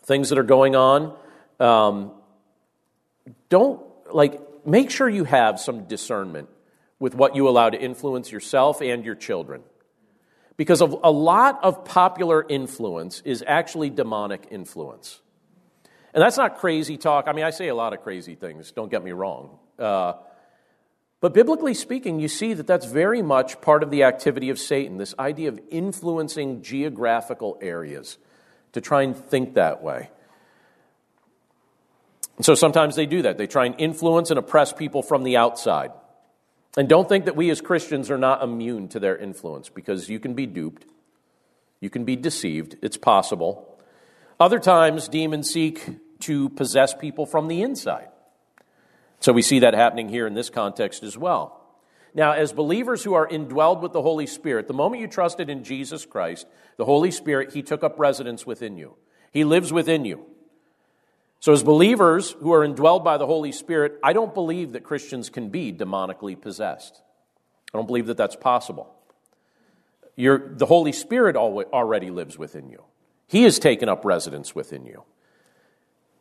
[0.04, 1.16] things that are going on,
[1.60, 2.12] um,
[3.50, 3.82] don't
[4.14, 6.50] like make sure you have some discernment
[7.00, 9.62] with what you allow to influence yourself and your children.
[10.56, 15.22] Because of a lot of popular influence is actually demonic influence.
[16.14, 17.28] And that's not crazy talk.
[17.28, 19.60] I mean, I say a lot of crazy things, don't get me wrong.
[19.78, 20.14] Uh,
[21.20, 24.98] but biblically speaking, you see that that's very much part of the activity of Satan,
[24.98, 28.18] this idea of influencing geographical areas
[28.74, 30.10] to try and think that way.
[32.38, 33.38] And so sometimes they do that.
[33.38, 35.92] They try and influence and oppress people from the outside.
[36.78, 40.20] And don't think that we as Christians are not immune to their influence because you
[40.20, 40.86] can be duped,
[41.82, 42.78] you can be deceived.
[42.84, 43.78] It's possible.
[44.40, 48.10] Other times, demons seek to possess people from the inside.
[49.20, 51.60] So we see that happening here in this context as well.
[52.14, 55.64] Now, as believers who are indwelled with the Holy Spirit, the moment you trusted in
[55.64, 58.96] Jesus Christ, the Holy Spirit, He took up residence within you.
[59.32, 60.26] He lives within you.
[61.40, 65.30] So, as believers who are indwelled by the Holy Spirit, I don't believe that Christians
[65.30, 67.02] can be demonically possessed.
[67.74, 68.94] I don't believe that that's possible.
[70.16, 72.84] You're, the Holy Spirit already lives within you,
[73.28, 75.04] He has taken up residence within you.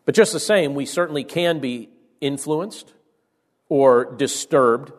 [0.04, 1.88] But just the same, we certainly can be
[2.20, 2.92] influenced
[3.68, 4.92] or disturbed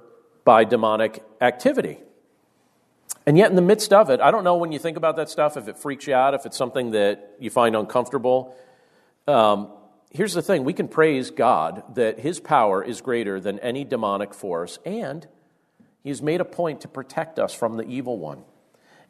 [0.43, 1.99] by demonic activity.
[3.25, 5.29] And yet, in the midst of it, I don't know when you think about that
[5.29, 8.55] stuff if it freaks you out, if it's something that you find uncomfortable.
[9.27, 9.69] Um,
[10.17, 14.33] here's the thing we can praise God that His power is greater than any demonic
[14.33, 15.25] force, and
[16.03, 18.43] He's made a point to protect us from the evil one.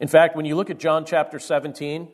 [0.00, 2.08] In fact, when you look at John chapter 17,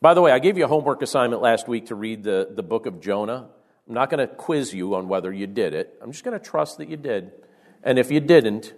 [0.00, 2.62] by the way, I gave you a homework assignment last week to read the, the
[2.62, 3.48] book of Jonah.
[3.86, 5.96] I'm not going to quiz you on whether you did it.
[6.02, 7.32] I'm just going to trust that you did.
[7.82, 8.74] And if you didn't,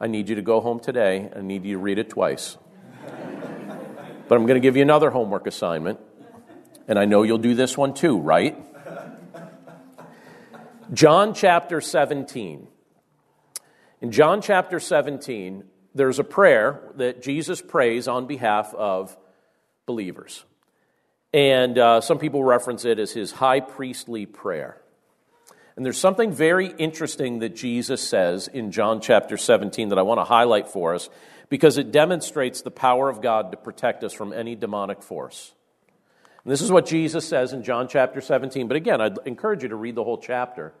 [0.00, 1.30] I need you to go home today.
[1.34, 2.56] I need you to read it twice.
[4.28, 5.98] but I'm going to give you another homework assignment.
[6.88, 8.56] And I know you'll do this one too, right?
[10.92, 12.68] John chapter 17.
[14.02, 19.16] In John chapter 17, there's a prayer that Jesus prays on behalf of
[19.84, 20.44] believers.
[21.32, 24.80] And uh, some people reference it as his high priestly prayer.
[25.74, 30.20] And there's something very interesting that Jesus says in John chapter 17 that I want
[30.20, 31.10] to highlight for us
[31.48, 35.52] because it demonstrates the power of God to protect us from any demonic force.
[36.46, 38.68] And this is what Jesus says in John chapter 17.
[38.68, 40.72] But again, I'd encourage you to read the whole chapter.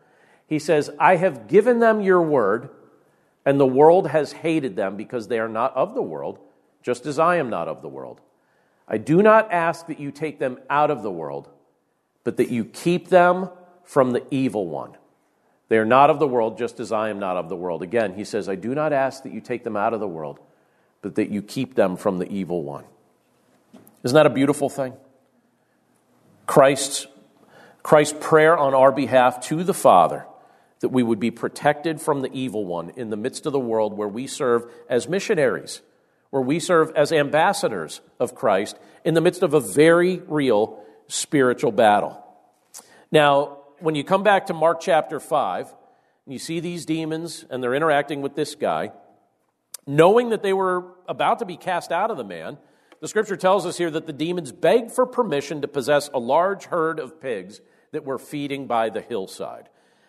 [0.46, 2.70] He says, I have given them your word,
[3.44, 6.38] and the world has hated them because they are not of the world,
[6.84, 8.20] just as I am not of the world.
[8.86, 11.48] I do not ask that you take them out of the world,
[12.22, 13.50] but that you keep them
[13.82, 14.96] from the evil one.
[15.68, 17.82] They are not of the world, just as I am not of the world.
[17.82, 20.38] Again, he says, I do not ask that you take them out of the world,
[21.02, 22.84] but that you keep them from the evil one.
[24.04, 24.92] Isn't that a beautiful thing?
[26.46, 27.06] Christ's,
[27.82, 30.26] Christ's prayer on our behalf to the Father
[30.80, 33.96] that we would be protected from the evil one in the midst of the world
[33.96, 35.82] where we serve as missionaries,
[36.30, 41.72] where we serve as ambassadors of Christ in the midst of a very real spiritual
[41.72, 42.22] battle.
[43.10, 45.74] Now, when you come back to Mark chapter 5,
[46.26, 48.92] and you see these demons and they're interacting with this guy,
[49.86, 52.58] knowing that they were about to be cast out of the man,
[53.00, 56.66] the scripture tells us here that the demons begged for permission to possess a large
[56.66, 57.60] herd of pigs
[57.92, 59.68] that were feeding by the hillside.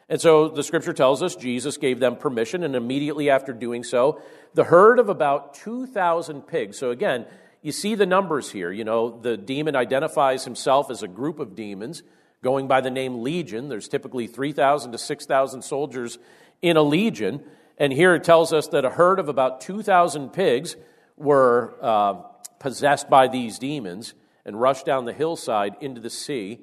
[0.09, 4.21] And so the scripture tells us Jesus gave them permission, and immediately after doing so,
[4.53, 6.77] the herd of about 2,000 pigs.
[6.77, 7.25] So again,
[7.61, 8.71] you see the numbers here.
[8.71, 12.03] You know, the demon identifies himself as a group of demons
[12.41, 13.67] going by the name legion.
[13.67, 16.19] There's typically 3,000 to 6,000 soldiers
[16.61, 17.43] in a legion.
[17.77, 20.77] And here it tells us that a herd of about 2,000 pigs
[21.17, 22.21] were uh,
[22.59, 24.13] possessed by these demons
[24.45, 26.59] and rushed down the hillside into the sea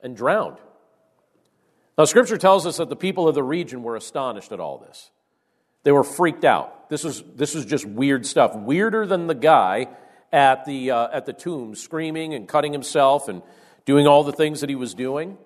[0.00, 0.58] and drowned.
[1.98, 5.10] Now, Scripture tells us that the people of the region were astonished at all this.
[5.82, 6.90] They were freaked out.
[6.90, 9.88] This was, this was just weird stuff, weirder than the guy
[10.32, 13.42] at the, uh, at the tomb screaming and cutting himself and
[13.84, 15.38] doing all the things that he was doing.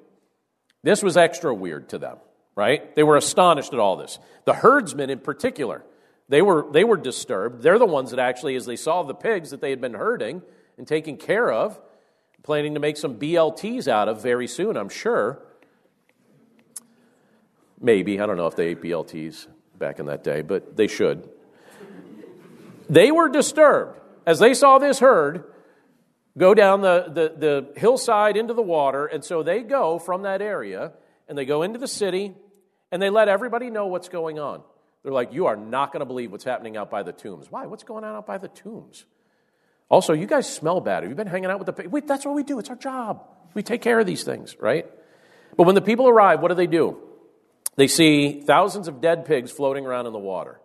[0.82, 2.16] This was extra weird to them,
[2.56, 2.94] right?
[2.96, 4.18] They were astonished at all this.
[4.46, 5.84] The herdsmen, in particular,
[6.30, 7.60] they were, they were disturbed.
[7.60, 10.42] They're the ones that actually, as they saw the pigs that they had been herding
[10.78, 11.78] and taking care of,
[12.44, 15.42] planning to make some BLTs out of very soon, I'm sure.
[17.80, 18.20] Maybe.
[18.20, 21.28] I don't know if they ate BLTs back in that day, but they should.
[22.88, 25.42] They were disturbed as they saw this herd
[26.38, 27.34] go down the, the,
[27.74, 29.06] the hillside into the water.
[29.06, 30.92] And so they go from that area
[31.28, 32.34] and they go into the city
[32.92, 34.62] and they let everybody know what's going on.
[35.02, 37.50] They're like, You are not going to believe what's happening out by the tombs.
[37.50, 37.66] Why?
[37.66, 39.04] What's going on out by the tombs?
[39.88, 41.02] Also, you guys smell bad.
[41.02, 42.58] Have you been hanging out with the Wait, that's what we do.
[42.58, 43.24] It's our job.
[43.54, 44.86] We take care of these things, right?
[45.56, 46.96] But when the people arrive, what do they do?
[47.76, 50.60] They see thousands of dead pigs floating around in the water.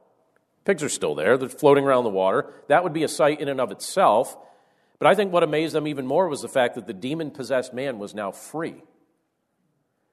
[0.63, 2.51] Pigs are still there, they're floating around the water.
[2.67, 4.37] That would be a sight in and of itself.
[4.99, 7.73] But I think what amazed them even more was the fact that the demon possessed
[7.73, 8.83] man was now free.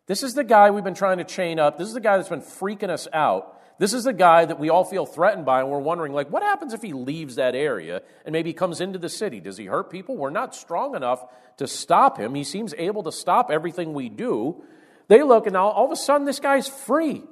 [0.07, 1.79] This is the guy we've been trying to chain up.
[1.79, 3.61] This is the guy that's been freaking us out.
[3.83, 6.45] This is the guy that we all feel threatened by, and we're wondering, like, what
[6.45, 9.41] happens if he leaves that area and maybe comes into the city?
[9.41, 10.17] Does he hurt people?
[10.17, 11.25] We're not strong enough
[11.57, 12.37] to stop him.
[12.37, 14.63] He seems able to stop everything we do.
[15.09, 17.25] They look, and all, all of a sudden, this guy's free.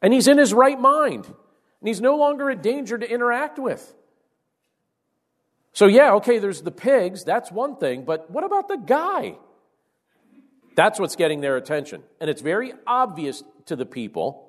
[0.00, 1.26] And he's in his right mind.
[1.26, 3.94] And he's no longer a danger to interact with.
[5.74, 7.22] So, yeah, okay, there's the pigs.
[7.22, 8.06] That's one thing.
[8.06, 9.36] But what about the guy?
[10.74, 12.02] That's what's getting their attention.
[12.18, 14.48] And it's very obvious to the people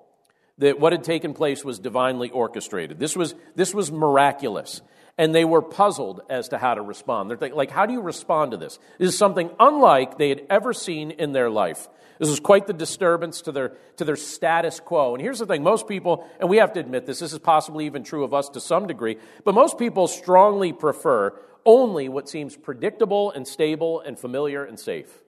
[0.59, 2.99] that what had taken place was divinely orchestrated.
[2.99, 4.81] This was, this was miraculous.
[5.17, 7.29] And they were puzzled as to how to respond.
[7.29, 8.79] They're thinking, like, how do you respond to this?
[8.97, 11.87] This is something unlike they had ever seen in their life.
[12.17, 15.13] This was quite the disturbance to their, to their status quo.
[15.13, 17.85] And here's the thing most people, and we have to admit this, this is possibly
[17.85, 22.55] even true of us to some degree, but most people strongly prefer only what seems
[22.55, 25.23] predictable and stable and familiar and safe.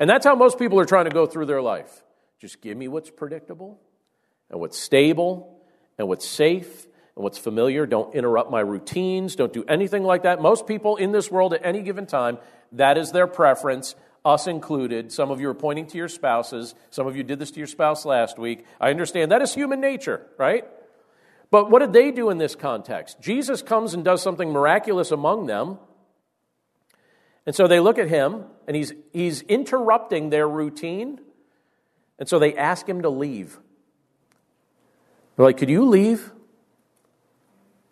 [0.00, 2.02] And that's how most people are trying to go through their life.
[2.40, 3.78] Just give me what's predictable
[4.52, 5.58] and what's stable
[5.98, 6.86] and what's safe
[7.16, 7.86] and what's familiar.
[7.86, 9.34] Don't interrupt my routines.
[9.34, 10.40] Don't do anything like that.
[10.40, 12.38] Most people in this world at any given time,
[12.72, 15.10] that is their preference, us included.
[15.10, 16.74] Some of you are pointing to your spouses.
[16.90, 18.64] Some of you did this to your spouse last week.
[18.80, 20.64] I understand that is human nature, right?
[21.50, 23.20] But what did they do in this context?
[23.20, 25.78] Jesus comes and does something miraculous among them.
[27.44, 31.20] And so they look at him, and he's, he's interrupting their routine.
[32.18, 33.58] And so they ask him to leave.
[35.36, 36.32] They're like, Could you leave?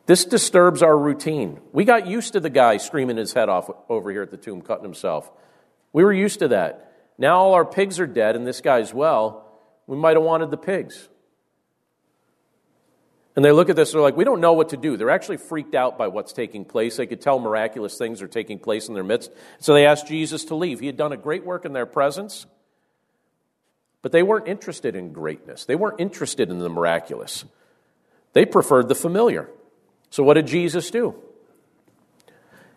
[0.07, 1.61] This disturbs our routine.
[1.73, 4.61] We got used to the guy screaming his head off over here at the tomb,
[4.61, 5.31] cutting himself.
[5.93, 6.93] We were used to that.
[7.17, 9.47] Now all our pigs are dead, and this guy's well.
[9.87, 11.09] We might have wanted the pigs.
[13.37, 14.97] And they look at this, they're like, we don't know what to do.
[14.97, 16.97] They're actually freaked out by what's taking place.
[16.97, 19.31] They could tell miraculous things are taking place in their midst.
[19.61, 20.81] So they asked Jesus to leave.
[20.81, 22.47] He had done a great work in their presence,
[24.03, 25.65] but they weren't interested in greatness.
[25.65, 27.45] They weren't interested in the miraculous.
[28.33, 29.49] They preferred the familiar.
[30.11, 31.15] So what did Jesus do?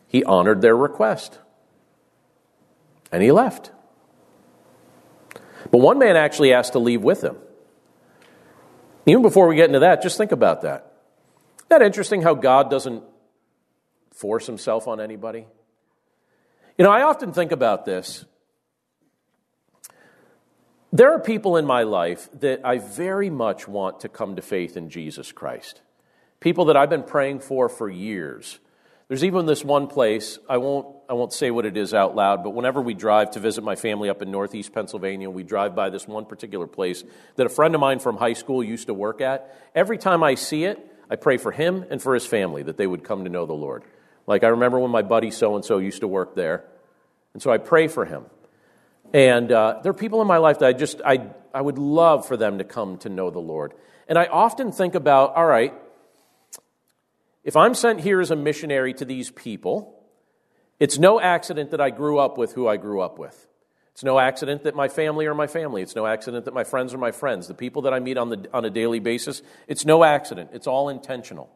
[0.08, 1.40] He honored their request
[3.12, 3.72] and he left.
[5.72, 7.38] But one man actually asked to leave with him.
[9.06, 10.94] Even before we get into that, just think about that.
[11.58, 13.04] Isn't that interesting how God doesn't
[14.12, 15.46] force himself on anybody?
[16.78, 18.26] You know, I often think about this.
[20.96, 24.78] There are people in my life that I very much want to come to faith
[24.78, 25.82] in Jesus Christ.
[26.40, 28.60] People that I've been praying for for years.
[29.08, 32.44] There's even this one place, I won't, I won't say what it is out loud,
[32.44, 35.90] but whenever we drive to visit my family up in northeast Pennsylvania, we drive by
[35.90, 37.04] this one particular place
[37.38, 39.52] that a friend of mine from high school used to work at.
[39.74, 40.80] Every time I see it,
[41.10, 43.54] I pray for him and for his family that they would come to know the
[43.54, 43.84] Lord.
[44.28, 46.66] Like I remember when my buddy so and so used to work there,
[47.34, 48.26] and so I pray for him.
[49.14, 52.28] And uh, there are people in my life that I just, I, I would love
[52.28, 53.74] for them to come to know the Lord.
[54.08, 55.74] And I often think about, all right,
[57.44, 60.04] if I'm sent here as a missionary to these people,
[60.80, 63.48] it's no accident that I grew up with who I grew up with.
[63.92, 65.84] It's no accident that my family are my family.
[65.84, 67.48] It's no accident that my friends are my friends.
[67.48, 70.50] The people that I meet on, the, on a daily basis, it's no accident.
[70.54, 71.52] It's all intentional.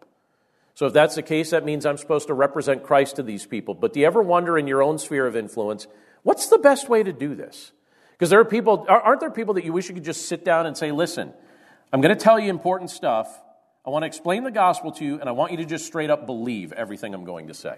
[0.76, 3.74] So, if that's the case, that means I'm supposed to represent Christ to these people.
[3.74, 5.88] But do you ever wonder in your own sphere of influence,
[6.28, 7.72] what's the best way to do this?
[8.12, 10.66] Because there are people, aren't there people that you wish you could just sit down
[10.66, 11.32] and say, listen,
[11.94, 13.34] I'm going to tell you important stuff.
[13.86, 16.10] I want to explain the gospel to you, and I want you to just straight
[16.10, 17.78] up believe everything I'm going to say.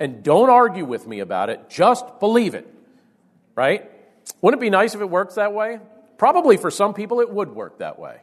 [0.00, 2.66] And don't argue with me about it, just believe it.
[3.54, 3.90] Right?
[4.40, 5.78] Wouldn't it be nice if it worked that way?
[6.16, 8.16] Probably for some people it would work that way.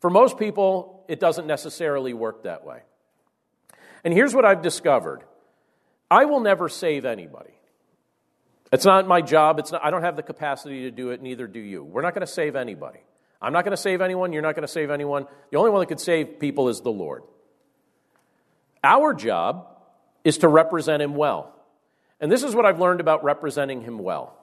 [0.00, 2.80] For most people, it doesn't necessarily work that way.
[4.02, 5.24] And here's what I've discovered
[6.10, 7.50] I will never save anybody.
[8.74, 9.60] It's not my job.
[9.60, 11.84] It's not, I don't have the capacity to do it, neither do you.
[11.84, 12.98] We're not going to save anybody.
[13.40, 14.32] I'm not going to save anyone.
[14.32, 15.28] You're not going to save anyone.
[15.52, 17.22] The only one that could save people is the Lord.
[18.82, 19.68] Our job
[20.24, 21.54] is to represent Him well.
[22.20, 24.36] And this is what I've learned about representing Him well.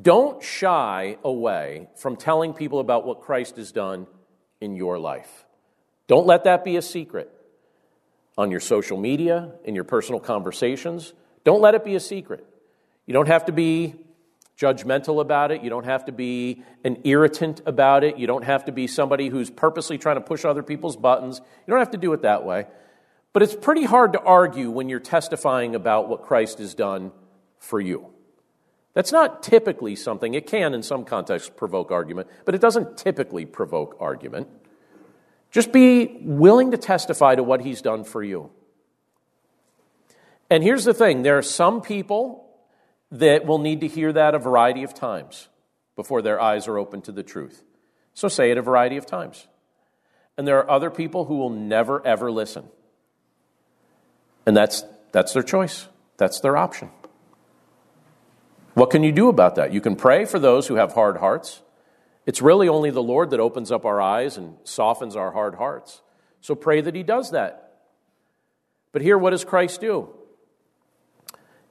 [0.00, 4.06] Don't shy away from telling people about what Christ has done
[4.62, 5.44] in your life.
[6.06, 7.30] Don't let that be a secret
[8.38, 11.12] on your social media, in your personal conversations.
[11.44, 12.46] Don't let it be a secret.
[13.12, 13.94] You don't have to be
[14.58, 15.62] judgmental about it.
[15.62, 18.16] You don't have to be an irritant about it.
[18.16, 21.38] You don't have to be somebody who's purposely trying to push other people's buttons.
[21.38, 22.68] You don't have to do it that way.
[23.34, 27.12] But it's pretty hard to argue when you're testifying about what Christ has done
[27.58, 28.06] for you.
[28.94, 33.44] That's not typically something, it can in some contexts provoke argument, but it doesn't typically
[33.44, 34.48] provoke argument.
[35.50, 38.48] Just be willing to testify to what he's done for you.
[40.48, 42.48] And here's the thing there are some people
[43.12, 45.48] that will need to hear that a variety of times
[45.94, 47.62] before their eyes are open to the truth.
[48.14, 49.46] So say it a variety of times.
[50.36, 52.64] And there are other people who will never, ever listen.
[54.46, 54.82] And that's,
[55.12, 55.86] that's their choice,
[56.16, 56.90] that's their option.
[58.74, 59.74] What can you do about that?
[59.74, 61.60] You can pray for those who have hard hearts.
[62.24, 66.00] It's really only the Lord that opens up our eyes and softens our hard hearts.
[66.40, 67.80] So pray that He does that.
[68.92, 70.08] But here, what does Christ do?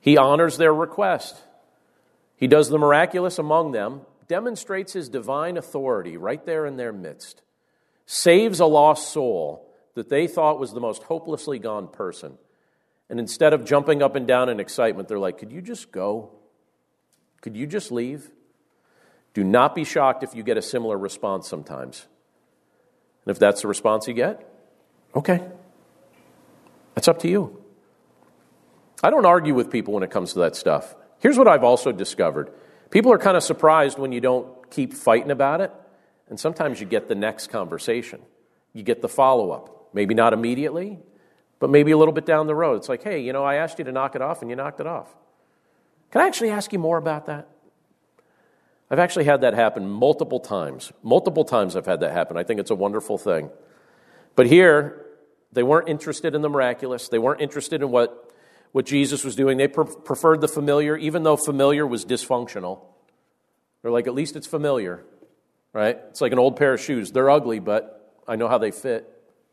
[0.02, 1.42] He honors their request.
[2.36, 7.44] He does the miraculous among them, demonstrates His divine authority right there in their midst,
[8.08, 12.38] saves a lost soul that they thought was the most hopelessly gone person.
[13.10, 16.32] And instead of jumping up and down in excitement, they're like, Could you just go?
[17.42, 18.30] Could you just leave?
[19.34, 22.08] Do not be shocked if you get a similar response sometimes.
[23.26, 24.48] And if that's the response you get,
[25.16, 25.42] okay.
[26.96, 27.61] That's up to you.
[29.04, 30.96] I don't argue with people when it comes to that stuff.
[31.20, 32.52] Here's what I've also discovered
[32.90, 35.72] people are kind of surprised when you don't keep fighting about it,
[36.30, 38.22] and sometimes you get the next conversation.
[38.74, 39.90] You get the follow up.
[39.94, 41.00] Maybe not immediately,
[41.60, 42.78] but maybe a little bit down the road.
[42.78, 44.80] It's like, hey, you know, I asked you to knock it off and you knocked
[44.80, 45.08] it off.
[46.12, 47.50] Can I actually ask you more about that?
[48.90, 50.92] I've actually had that happen multiple times.
[51.04, 52.38] Multiple times I've had that happen.
[52.38, 53.50] I think it's a wonderful thing.
[54.36, 55.06] But here,
[55.54, 57.08] they weren't interested in the miraculous.
[57.08, 58.31] They weren't interested in what,
[58.72, 59.58] what Jesus was doing.
[59.58, 62.82] They pre- preferred the familiar, even though familiar was dysfunctional.
[63.82, 65.04] They're like, at least it's familiar,
[65.74, 65.98] right?
[66.10, 67.12] It's like an old pair of shoes.
[67.12, 69.08] They're ugly, but I know how they fit,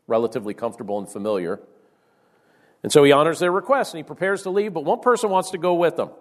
[0.07, 1.59] relatively comfortable and familiar.
[2.83, 5.51] And so he honors their request and he prepares to leave, but one person wants
[5.51, 6.11] to go with them.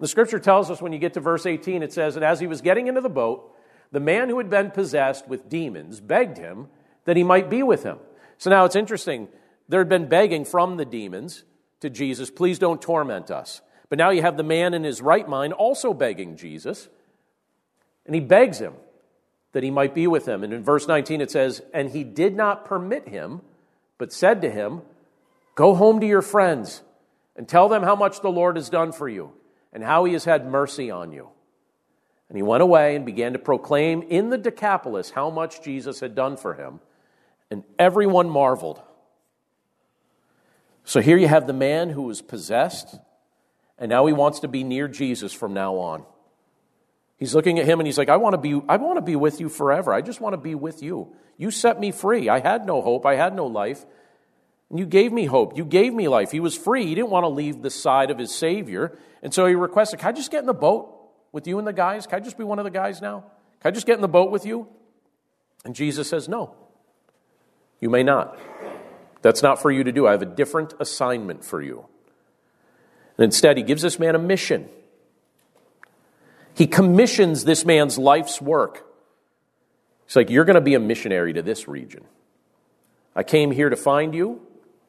[0.00, 2.48] The scripture tells us when you get to verse 18, it says that as he
[2.48, 3.54] was getting into the boat,
[3.92, 6.66] the man who had been possessed with demons begged him
[7.04, 7.98] that he might be with him.
[8.38, 9.28] So now it's interesting.
[9.68, 11.44] There had been begging from the demons
[11.84, 13.60] to Jesus, please don't torment us.
[13.88, 16.88] But now you have the man in his right mind also begging Jesus,
[18.06, 18.74] and he begs him
[19.52, 20.42] that he might be with him.
[20.42, 23.40] And in verse 19 it says, And he did not permit him,
[23.98, 24.82] but said to him,
[25.54, 26.82] Go home to your friends
[27.36, 29.32] and tell them how much the Lord has done for you
[29.72, 31.28] and how he has had mercy on you.
[32.28, 36.14] And he went away and began to proclaim in the Decapolis how much Jesus had
[36.14, 36.80] done for him,
[37.50, 38.80] and everyone marveled.
[40.84, 42.98] So here you have the man who was possessed,
[43.78, 46.04] and now he wants to be near Jesus from now on.
[47.16, 49.16] He's looking at him and he's like, I want to be, I want to be
[49.16, 49.92] with you forever.
[49.92, 51.14] I just want to be with you.
[51.38, 52.28] You set me free.
[52.28, 53.06] I had no hope.
[53.06, 53.84] I had no life.
[54.68, 55.56] And you gave me hope.
[55.56, 56.32] You gave me life.
[56.32, 56.86] He was free.
[56.86, 58.98] He didn't want to leave the side of his Savior.
[59.22, 60.92] And so he requested, Can I just get in the boat
[61.32, 62.06] with you and the guys?
[62.06, 63.24] Can I just be one of the guys now?
[63.60, 64.68] Can I just get in the boat with you?
[65.64, 66.54] And Jesus says, No,
[67.80, 68.38] you may not.
[69.24, 70.06] That's not for you to do.
[70.06, 71.86] I have a different assignment for you.
[73.16, 74.68] And instead, he gives this man a mission.
[76.52, 78.86] He commissions this man's life's work.
[80.04, 82.04] He's like, You're going to be a missionary to this region.
[83.16, 84.42] I came here to find you.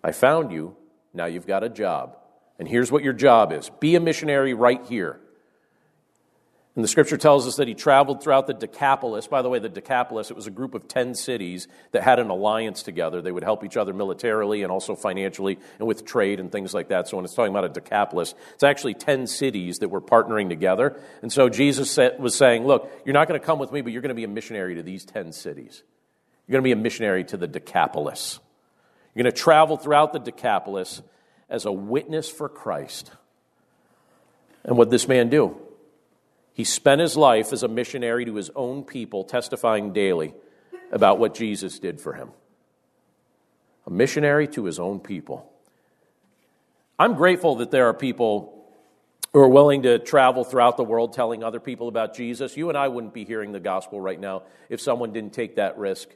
[0.04, 0.76] I found you.
[1.14, 2.18] Now you've got a job.
[2.60, 5.18] And here's what your job is be a missionary right here.
[6.76, 9.28] And the scripture tells us that he traveled throughout the Decapolis.
[9.28, 12.30] By the way, the Decapolis, it was a group of 10 cities that had an
[12.30, 13.22] alliance together.
[13.22, 16.90] They would help each other militarily and also financially and with trade and things like
[16.90, 17.08] that.
[17.08, 21.00] So when it's talking about a Decapolis, it's actually 10 cities that were partnering together.
[21.22, 24.02] And so Jesus was saying, Look, you're not going to come with me, but you're
[24.02, 25.82] going to be a missionary to these 10 cities.
[26.46, 28.40] You're going to be a missionary to the Decapolis.
[29.14, 31.02] You're going to travel throughout the Decapolis
[31.50, 33.12] as a witness for Christ.
[34.66, 35.56] And what this man do?
[36.56, 40.34] He spent his life as a missionary to his own people, testifying daily
[40.90, 42.30] about what Jesus did for him.
[43.86, 45.52] A missionary to his own people.
[46.98, 48.66] I'm grateful that there are people
[49.34, 52.56] who are willing to travel throughout the world telling other people about Jesus.
[52.56, 55.78] You and I wouldn't be hearing the gospel right now if someone didn't take that
[55.78, 56.08] risk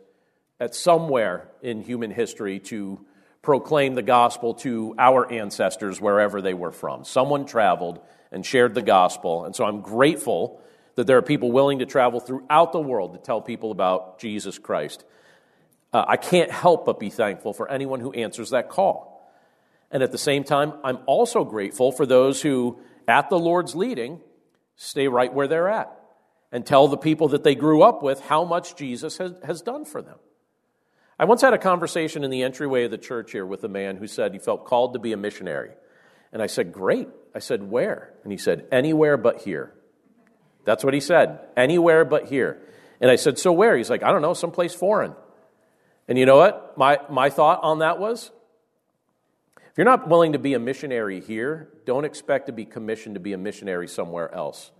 [0.57, 3.05] at somewhere in human history to
[3.41, 7.03] proclaim the gospel to our ancestors wherever they were from.
[7.03, 7.99] Someone traveled
[8.31, 9.45] and shared the gospel.
[9.45, 10.61] And so I'm grateful
[10.95, 14.57] that there are people willing to travel throughout the world to tell people about Jesus
[14.57, 15.03] Christ.
[15.93, 19.09] Uh, I can't help but be thankful for anyone who answers that call.
[19.91, 24.21] And at the same time, I'm also grateful for those who, at the Lord's leading,
[24.75, 25.91] stay right where they're at
[26.51, 29.85] and tell the people that they grew up with how much Jesus has, has done
[29.85, 30.17] for them.
[31.17, 33.97] I once had a conversation in the entryway of the church here with a man
[33.97, 35.71] who said he felt called to be a missionary.
[36.31, 37.07] And I said, Great.
[37.33, 38.13] I said, Where?
[38.23, 39.73] And he said, Anywhere but here.
[40.65, 41.39] That's what he said.
[41.55, 42.59] Anywhere but here.
[43.01, 43.77] And I said, So where?
[43.77, 45.15] He's like, I don't know, someplace foreign.
[46.07, 46.77] And you know what?
[46.77, 48.31] My, my thought on that was
[49.57, 53.21] if you're not willing to be a missionary here, don't expect to be commissioned to
[53.21, 54.71] be a missionary somewhere else.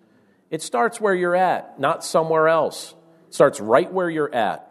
[0.49, 2.95] It starts where you're at, not somewhere else.
[3.27, 4.65] It starts right where you're at.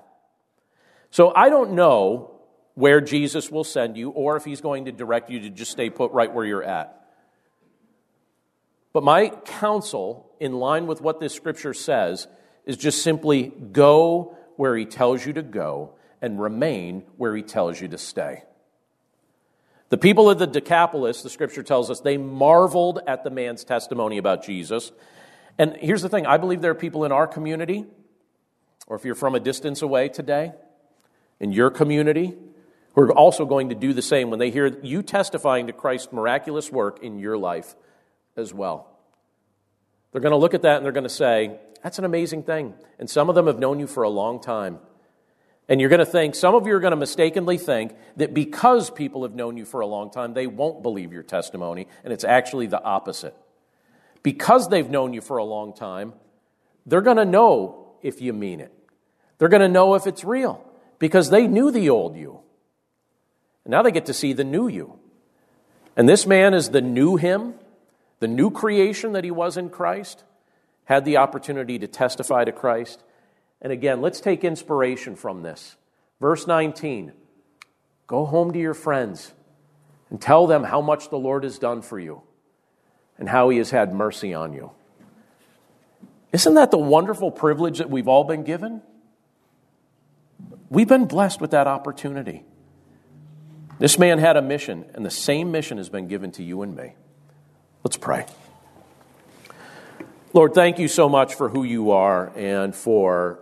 [1.11, 2.38] So I don't know
[2.79, 5.91] where Jesus will send you or if he's going to direct you to just stay
[5.91, 7.09] put right where you're at.
[8.93, 12.29] But my counsel, in line with what this scripture says,
[12.67, 17.81] is just simply go where he tells you to go and remain where he tells
[17.81, 18.45] you to stay.
[19.89, 24.19] The people of the Decapolis, the scripture tells us, they marveled at the man's testimony
[24.19, 24.93] about Jesus.
[25.59, 27.87] And here's the thing I believe there are people in our community,
[28.87, 30.53] or if you're from a distance away today,
[31.41, 32.37] in your community,
[33.07, 36.13] who are also going to do the same when they hear you testifying to Christ's
[36.13, 37.77] miraculous work in your life
[38.37, 38.99] as well.
[40.13, 42.75] They're going to look at that and they're going to say, That's an amazing thing.
[42.99, 44.79] And some of them have known you for a long time.
[45.69, 48.91] And you're going to think, some of you are going to mistakenly think that because
[48.91, 51.87] people have known you for a long time, they won't believe your testimony.
[52.05, 53.37] And it's actually the opposite.
[54.23, 56.15] Because they've known you for a long time,
[56.87, 58.73] they're going to know if you mean it.
[59.37, 60.65] They're going to know if it's real
[60.99, 62.41] because they knew the old you.
[63.69, 64.99] And now they get to see the new you.
[65.95, 67.53] And this man is the new him,
[68.19, 70.25] the new creation that he was in Christ,
[70.87, 73.03] had the opportunity to testify to Christ.
[73.61, 75.77] And again, let's take inspiration from this.
[76.19, 77.13] Verse 19
[78.07, 79.35] Go home to your friends
[80.09, 82.23] and tell them how much the Lord has done for you
[83.19, 84.71] and how he has had mercy on you.
[86.33, 88.81] Isn't that the wonderful privilege that we've all been given?
[90.71, 92.47] We've been blessed with that opportunity.
[93.79, 96.75] This man had a mission, and the same mission has been given to you and
[96.75, 96.95] me.
[97.85, 98.27] Let's pray.
[100.33, 103.39] Lord, thank you so much for who you are and for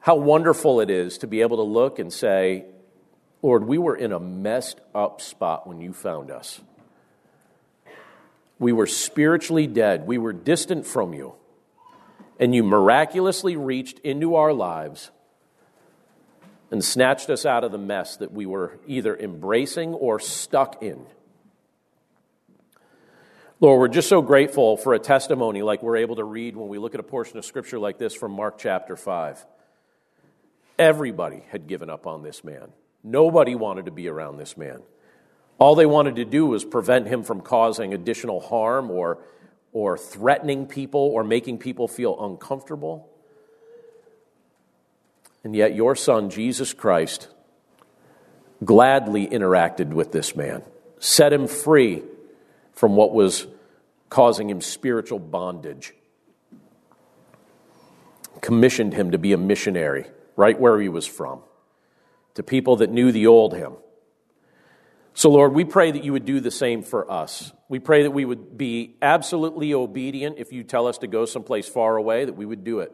[0.00, 2.64] how wonderful it is to be able to look and say,
[3.42, 6.60] Lord, we were in a messed up spot when you found us.
[8.58, 10.06] We were spiritually dead.
[10.06, 11.34] We were distant from you.
[12.40, 15.10] And you miraculously reached into our lives
[16.70, 21.06] and snatched us out of the mess that we were either embracing or stuck in.
[23.60, 26.78] Lord, we're just so grateful for a testimony like we're able to read when we
[26.78, 29.44] look at a portion of scripture like this from Mark chapter 5.
[30.78, 32.68] Everybody had given up on this man.
[33.02, 34.82] Nobody wanted to be around this man.
[35.58, 39.18] All they wanted to do was prevent him from causing additional harm or,
[39.72, 43.08] or threatening people or making people feel uncomfortable.
[45.44, 47.28] And yet, your son, Jesus Christ,
[48.64, 50.62] gladly interacted with this man,
[50.98, 52.02] set him free
[52.72, 53.46] from what was
[54.10, 55.94] causing him spiritual bondage,
[58.40, 61.40] commissioned him to be a missionary right where he was from,
[62.34, 63.74] to people that knew the old him.
[65.14, 67.52] So, Lord, we pray that you would do the same for us.
[67.68, 71.68] We pray that we would be absolutely obedient if you tell us to go someplace
[71.68, 72.92] far away, that we would do it.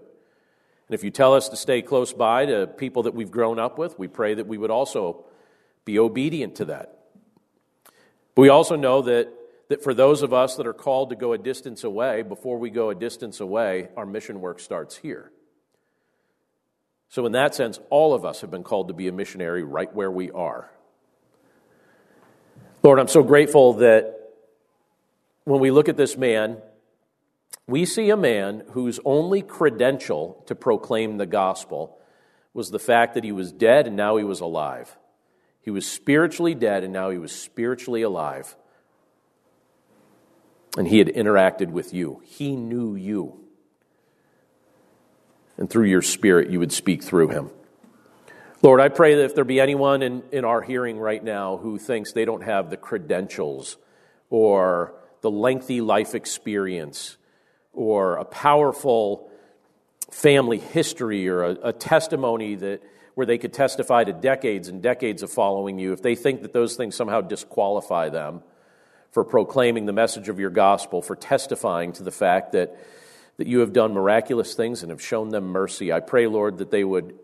[0.88, 3.78] And if you tell us to stay close by to people that we've grown up
[3.78, 5.24] with, we pray that we would also
[5.84, 6.98] be obedient to that.
[8.34, 9.32] But we also know that,
[9.68, 12.70] that for those of us that are called to go a distance away, before we
[12.70, 15.30] go a distance away, our mission work starts here.
[17.08, 19.92] So, in that sense, all of us have been called to be a missionary right
[19.94, 20.70] where we are.
[22.82, 24.32] Lord, I'm so grateful that
[25.44, 26.58] when we look at this man,
[27.66, 31.98] we see a man whose only credential to proclaim the gospel
[32.52, 34.96] was the fact that he was dead and now he was alive.
[35.60, 38.54] He was spiritually dead and now he was spiritually alive.
[40.76, 43.44] And he had interacted with you, he knew you
[45.56, 47.50] and through your Spirit, you would speak through him.
[48.62, 51.78] Lord, I pray that if there be anyone in, in our hearing right now who
[51.78, 53.76] thinks they don't have the credentials
[54.30, 57.16] or the lengthy life experience
[57.74, 59.30] or a powerful
[60.10, 62.82] family history or a, a testimony that
[63.14, 66.52] where they could testify to decades and decades of following you, if they think that
[66.52, 68.42] those things somehow disqualify them
[69.12, 72.76] for proclaiming the message of your gospel, for testifying to the fact that
[73.36, 75.92] that you have done miraculous things and have shown them mercy.
[75.92, 77.18] I pray, Lord, that they would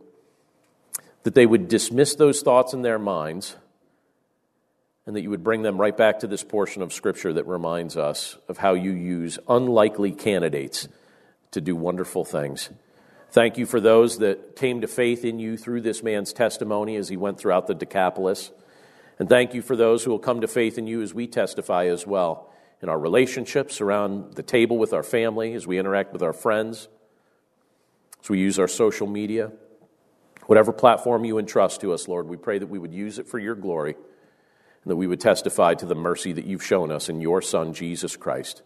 [1.22, 3.57] that they would dismiss those thoughts in their minds
[5.11, 7.96] and that you would bring them right back to this portion of scripture that reminds
[7.96, 10.86] us of how you use unlikely candidates
[11.50, 12.70] to do wonderful things.
[13.32, 17.08] Thank you for those that came to faith in you through this man's testimony as
[17.08, 18.52] he went throughout the Decapolis.
[19.18, 21.86] And thank you for those who will come to faith in you as we testify
[21.86, 22.48] as well
[22.80, 26.86] in our relationships, around the table with our family, as we interact with our friends,
[28.22, 29.50] as we use our social media.
[30.46, 33.40] Whatever platform you entrust to us, Lord, we pray that we would use it for
[33.40, 33.96] your glory
[34.85, 37.72] and that we would testify to the mercy that you've shown us in your Son,
[37.72, 38.62] Jesus Christ.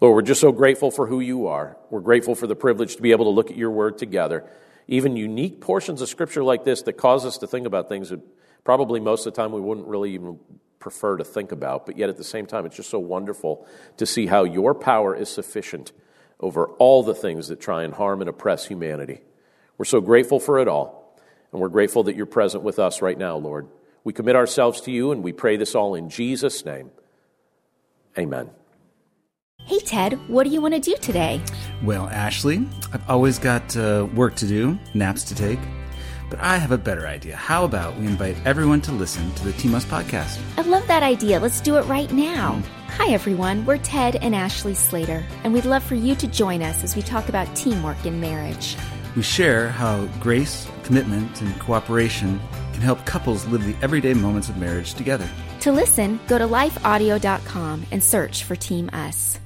[0.00, 1.76] Lord, we're just so grateful for who you are.
[1.90, 4.48] We're grateful for the privilege to be able to look at your word together.
[4.88, 8.20] Even unique portions of scripture like this that cause us to think about things that
[8.64, 10.38] probably most of the time we wouldn't really even
[10.78, 13.66] prefer to think about, but yet at the same time, it's just so wonderful
[13.98, 15.92] to see how your power is sufficient
[16.40, 19.20] over all the things that try and harm and oppress humanity.
[19.76, 21.14] We're so grateful for it all,
[21.52, 23.68] and we're grateful that you're present with us right now, Lord.
[24.04, 26.90] We commit ourselves to you, and we pray this all in Jesus' name.
[28.18, 28.50] Amen.
[29.64, 31.40] Hey, Ted, what do you want to do today?
[31.84, 35.60] Well, Ashley, I've always got uh, work to do, naps to take.
[36.30, 37.36] But I have a better idea.
[37.36, 40.40] How about we invite everyone to listen to the Team Us podcast?
[40.56, 41.40] I love that idea.
[41.40, 42.62] Let's do it right now.
[42.96, 43.66] Hi, everyone.
[43.66, 47.02] We're Ted and Ashley Slater, and we'd love for you to join us as we
[47.02, 48.76] talk about teamwork in marriage.
[49.16, 52.40] We share how grace, commitment, and cooperation
[52.80, 55.28] can help couples live the everyday moments of marriage together.
[55.60, 59.38] To listen, go to lifeaudio.com and search for Team Us.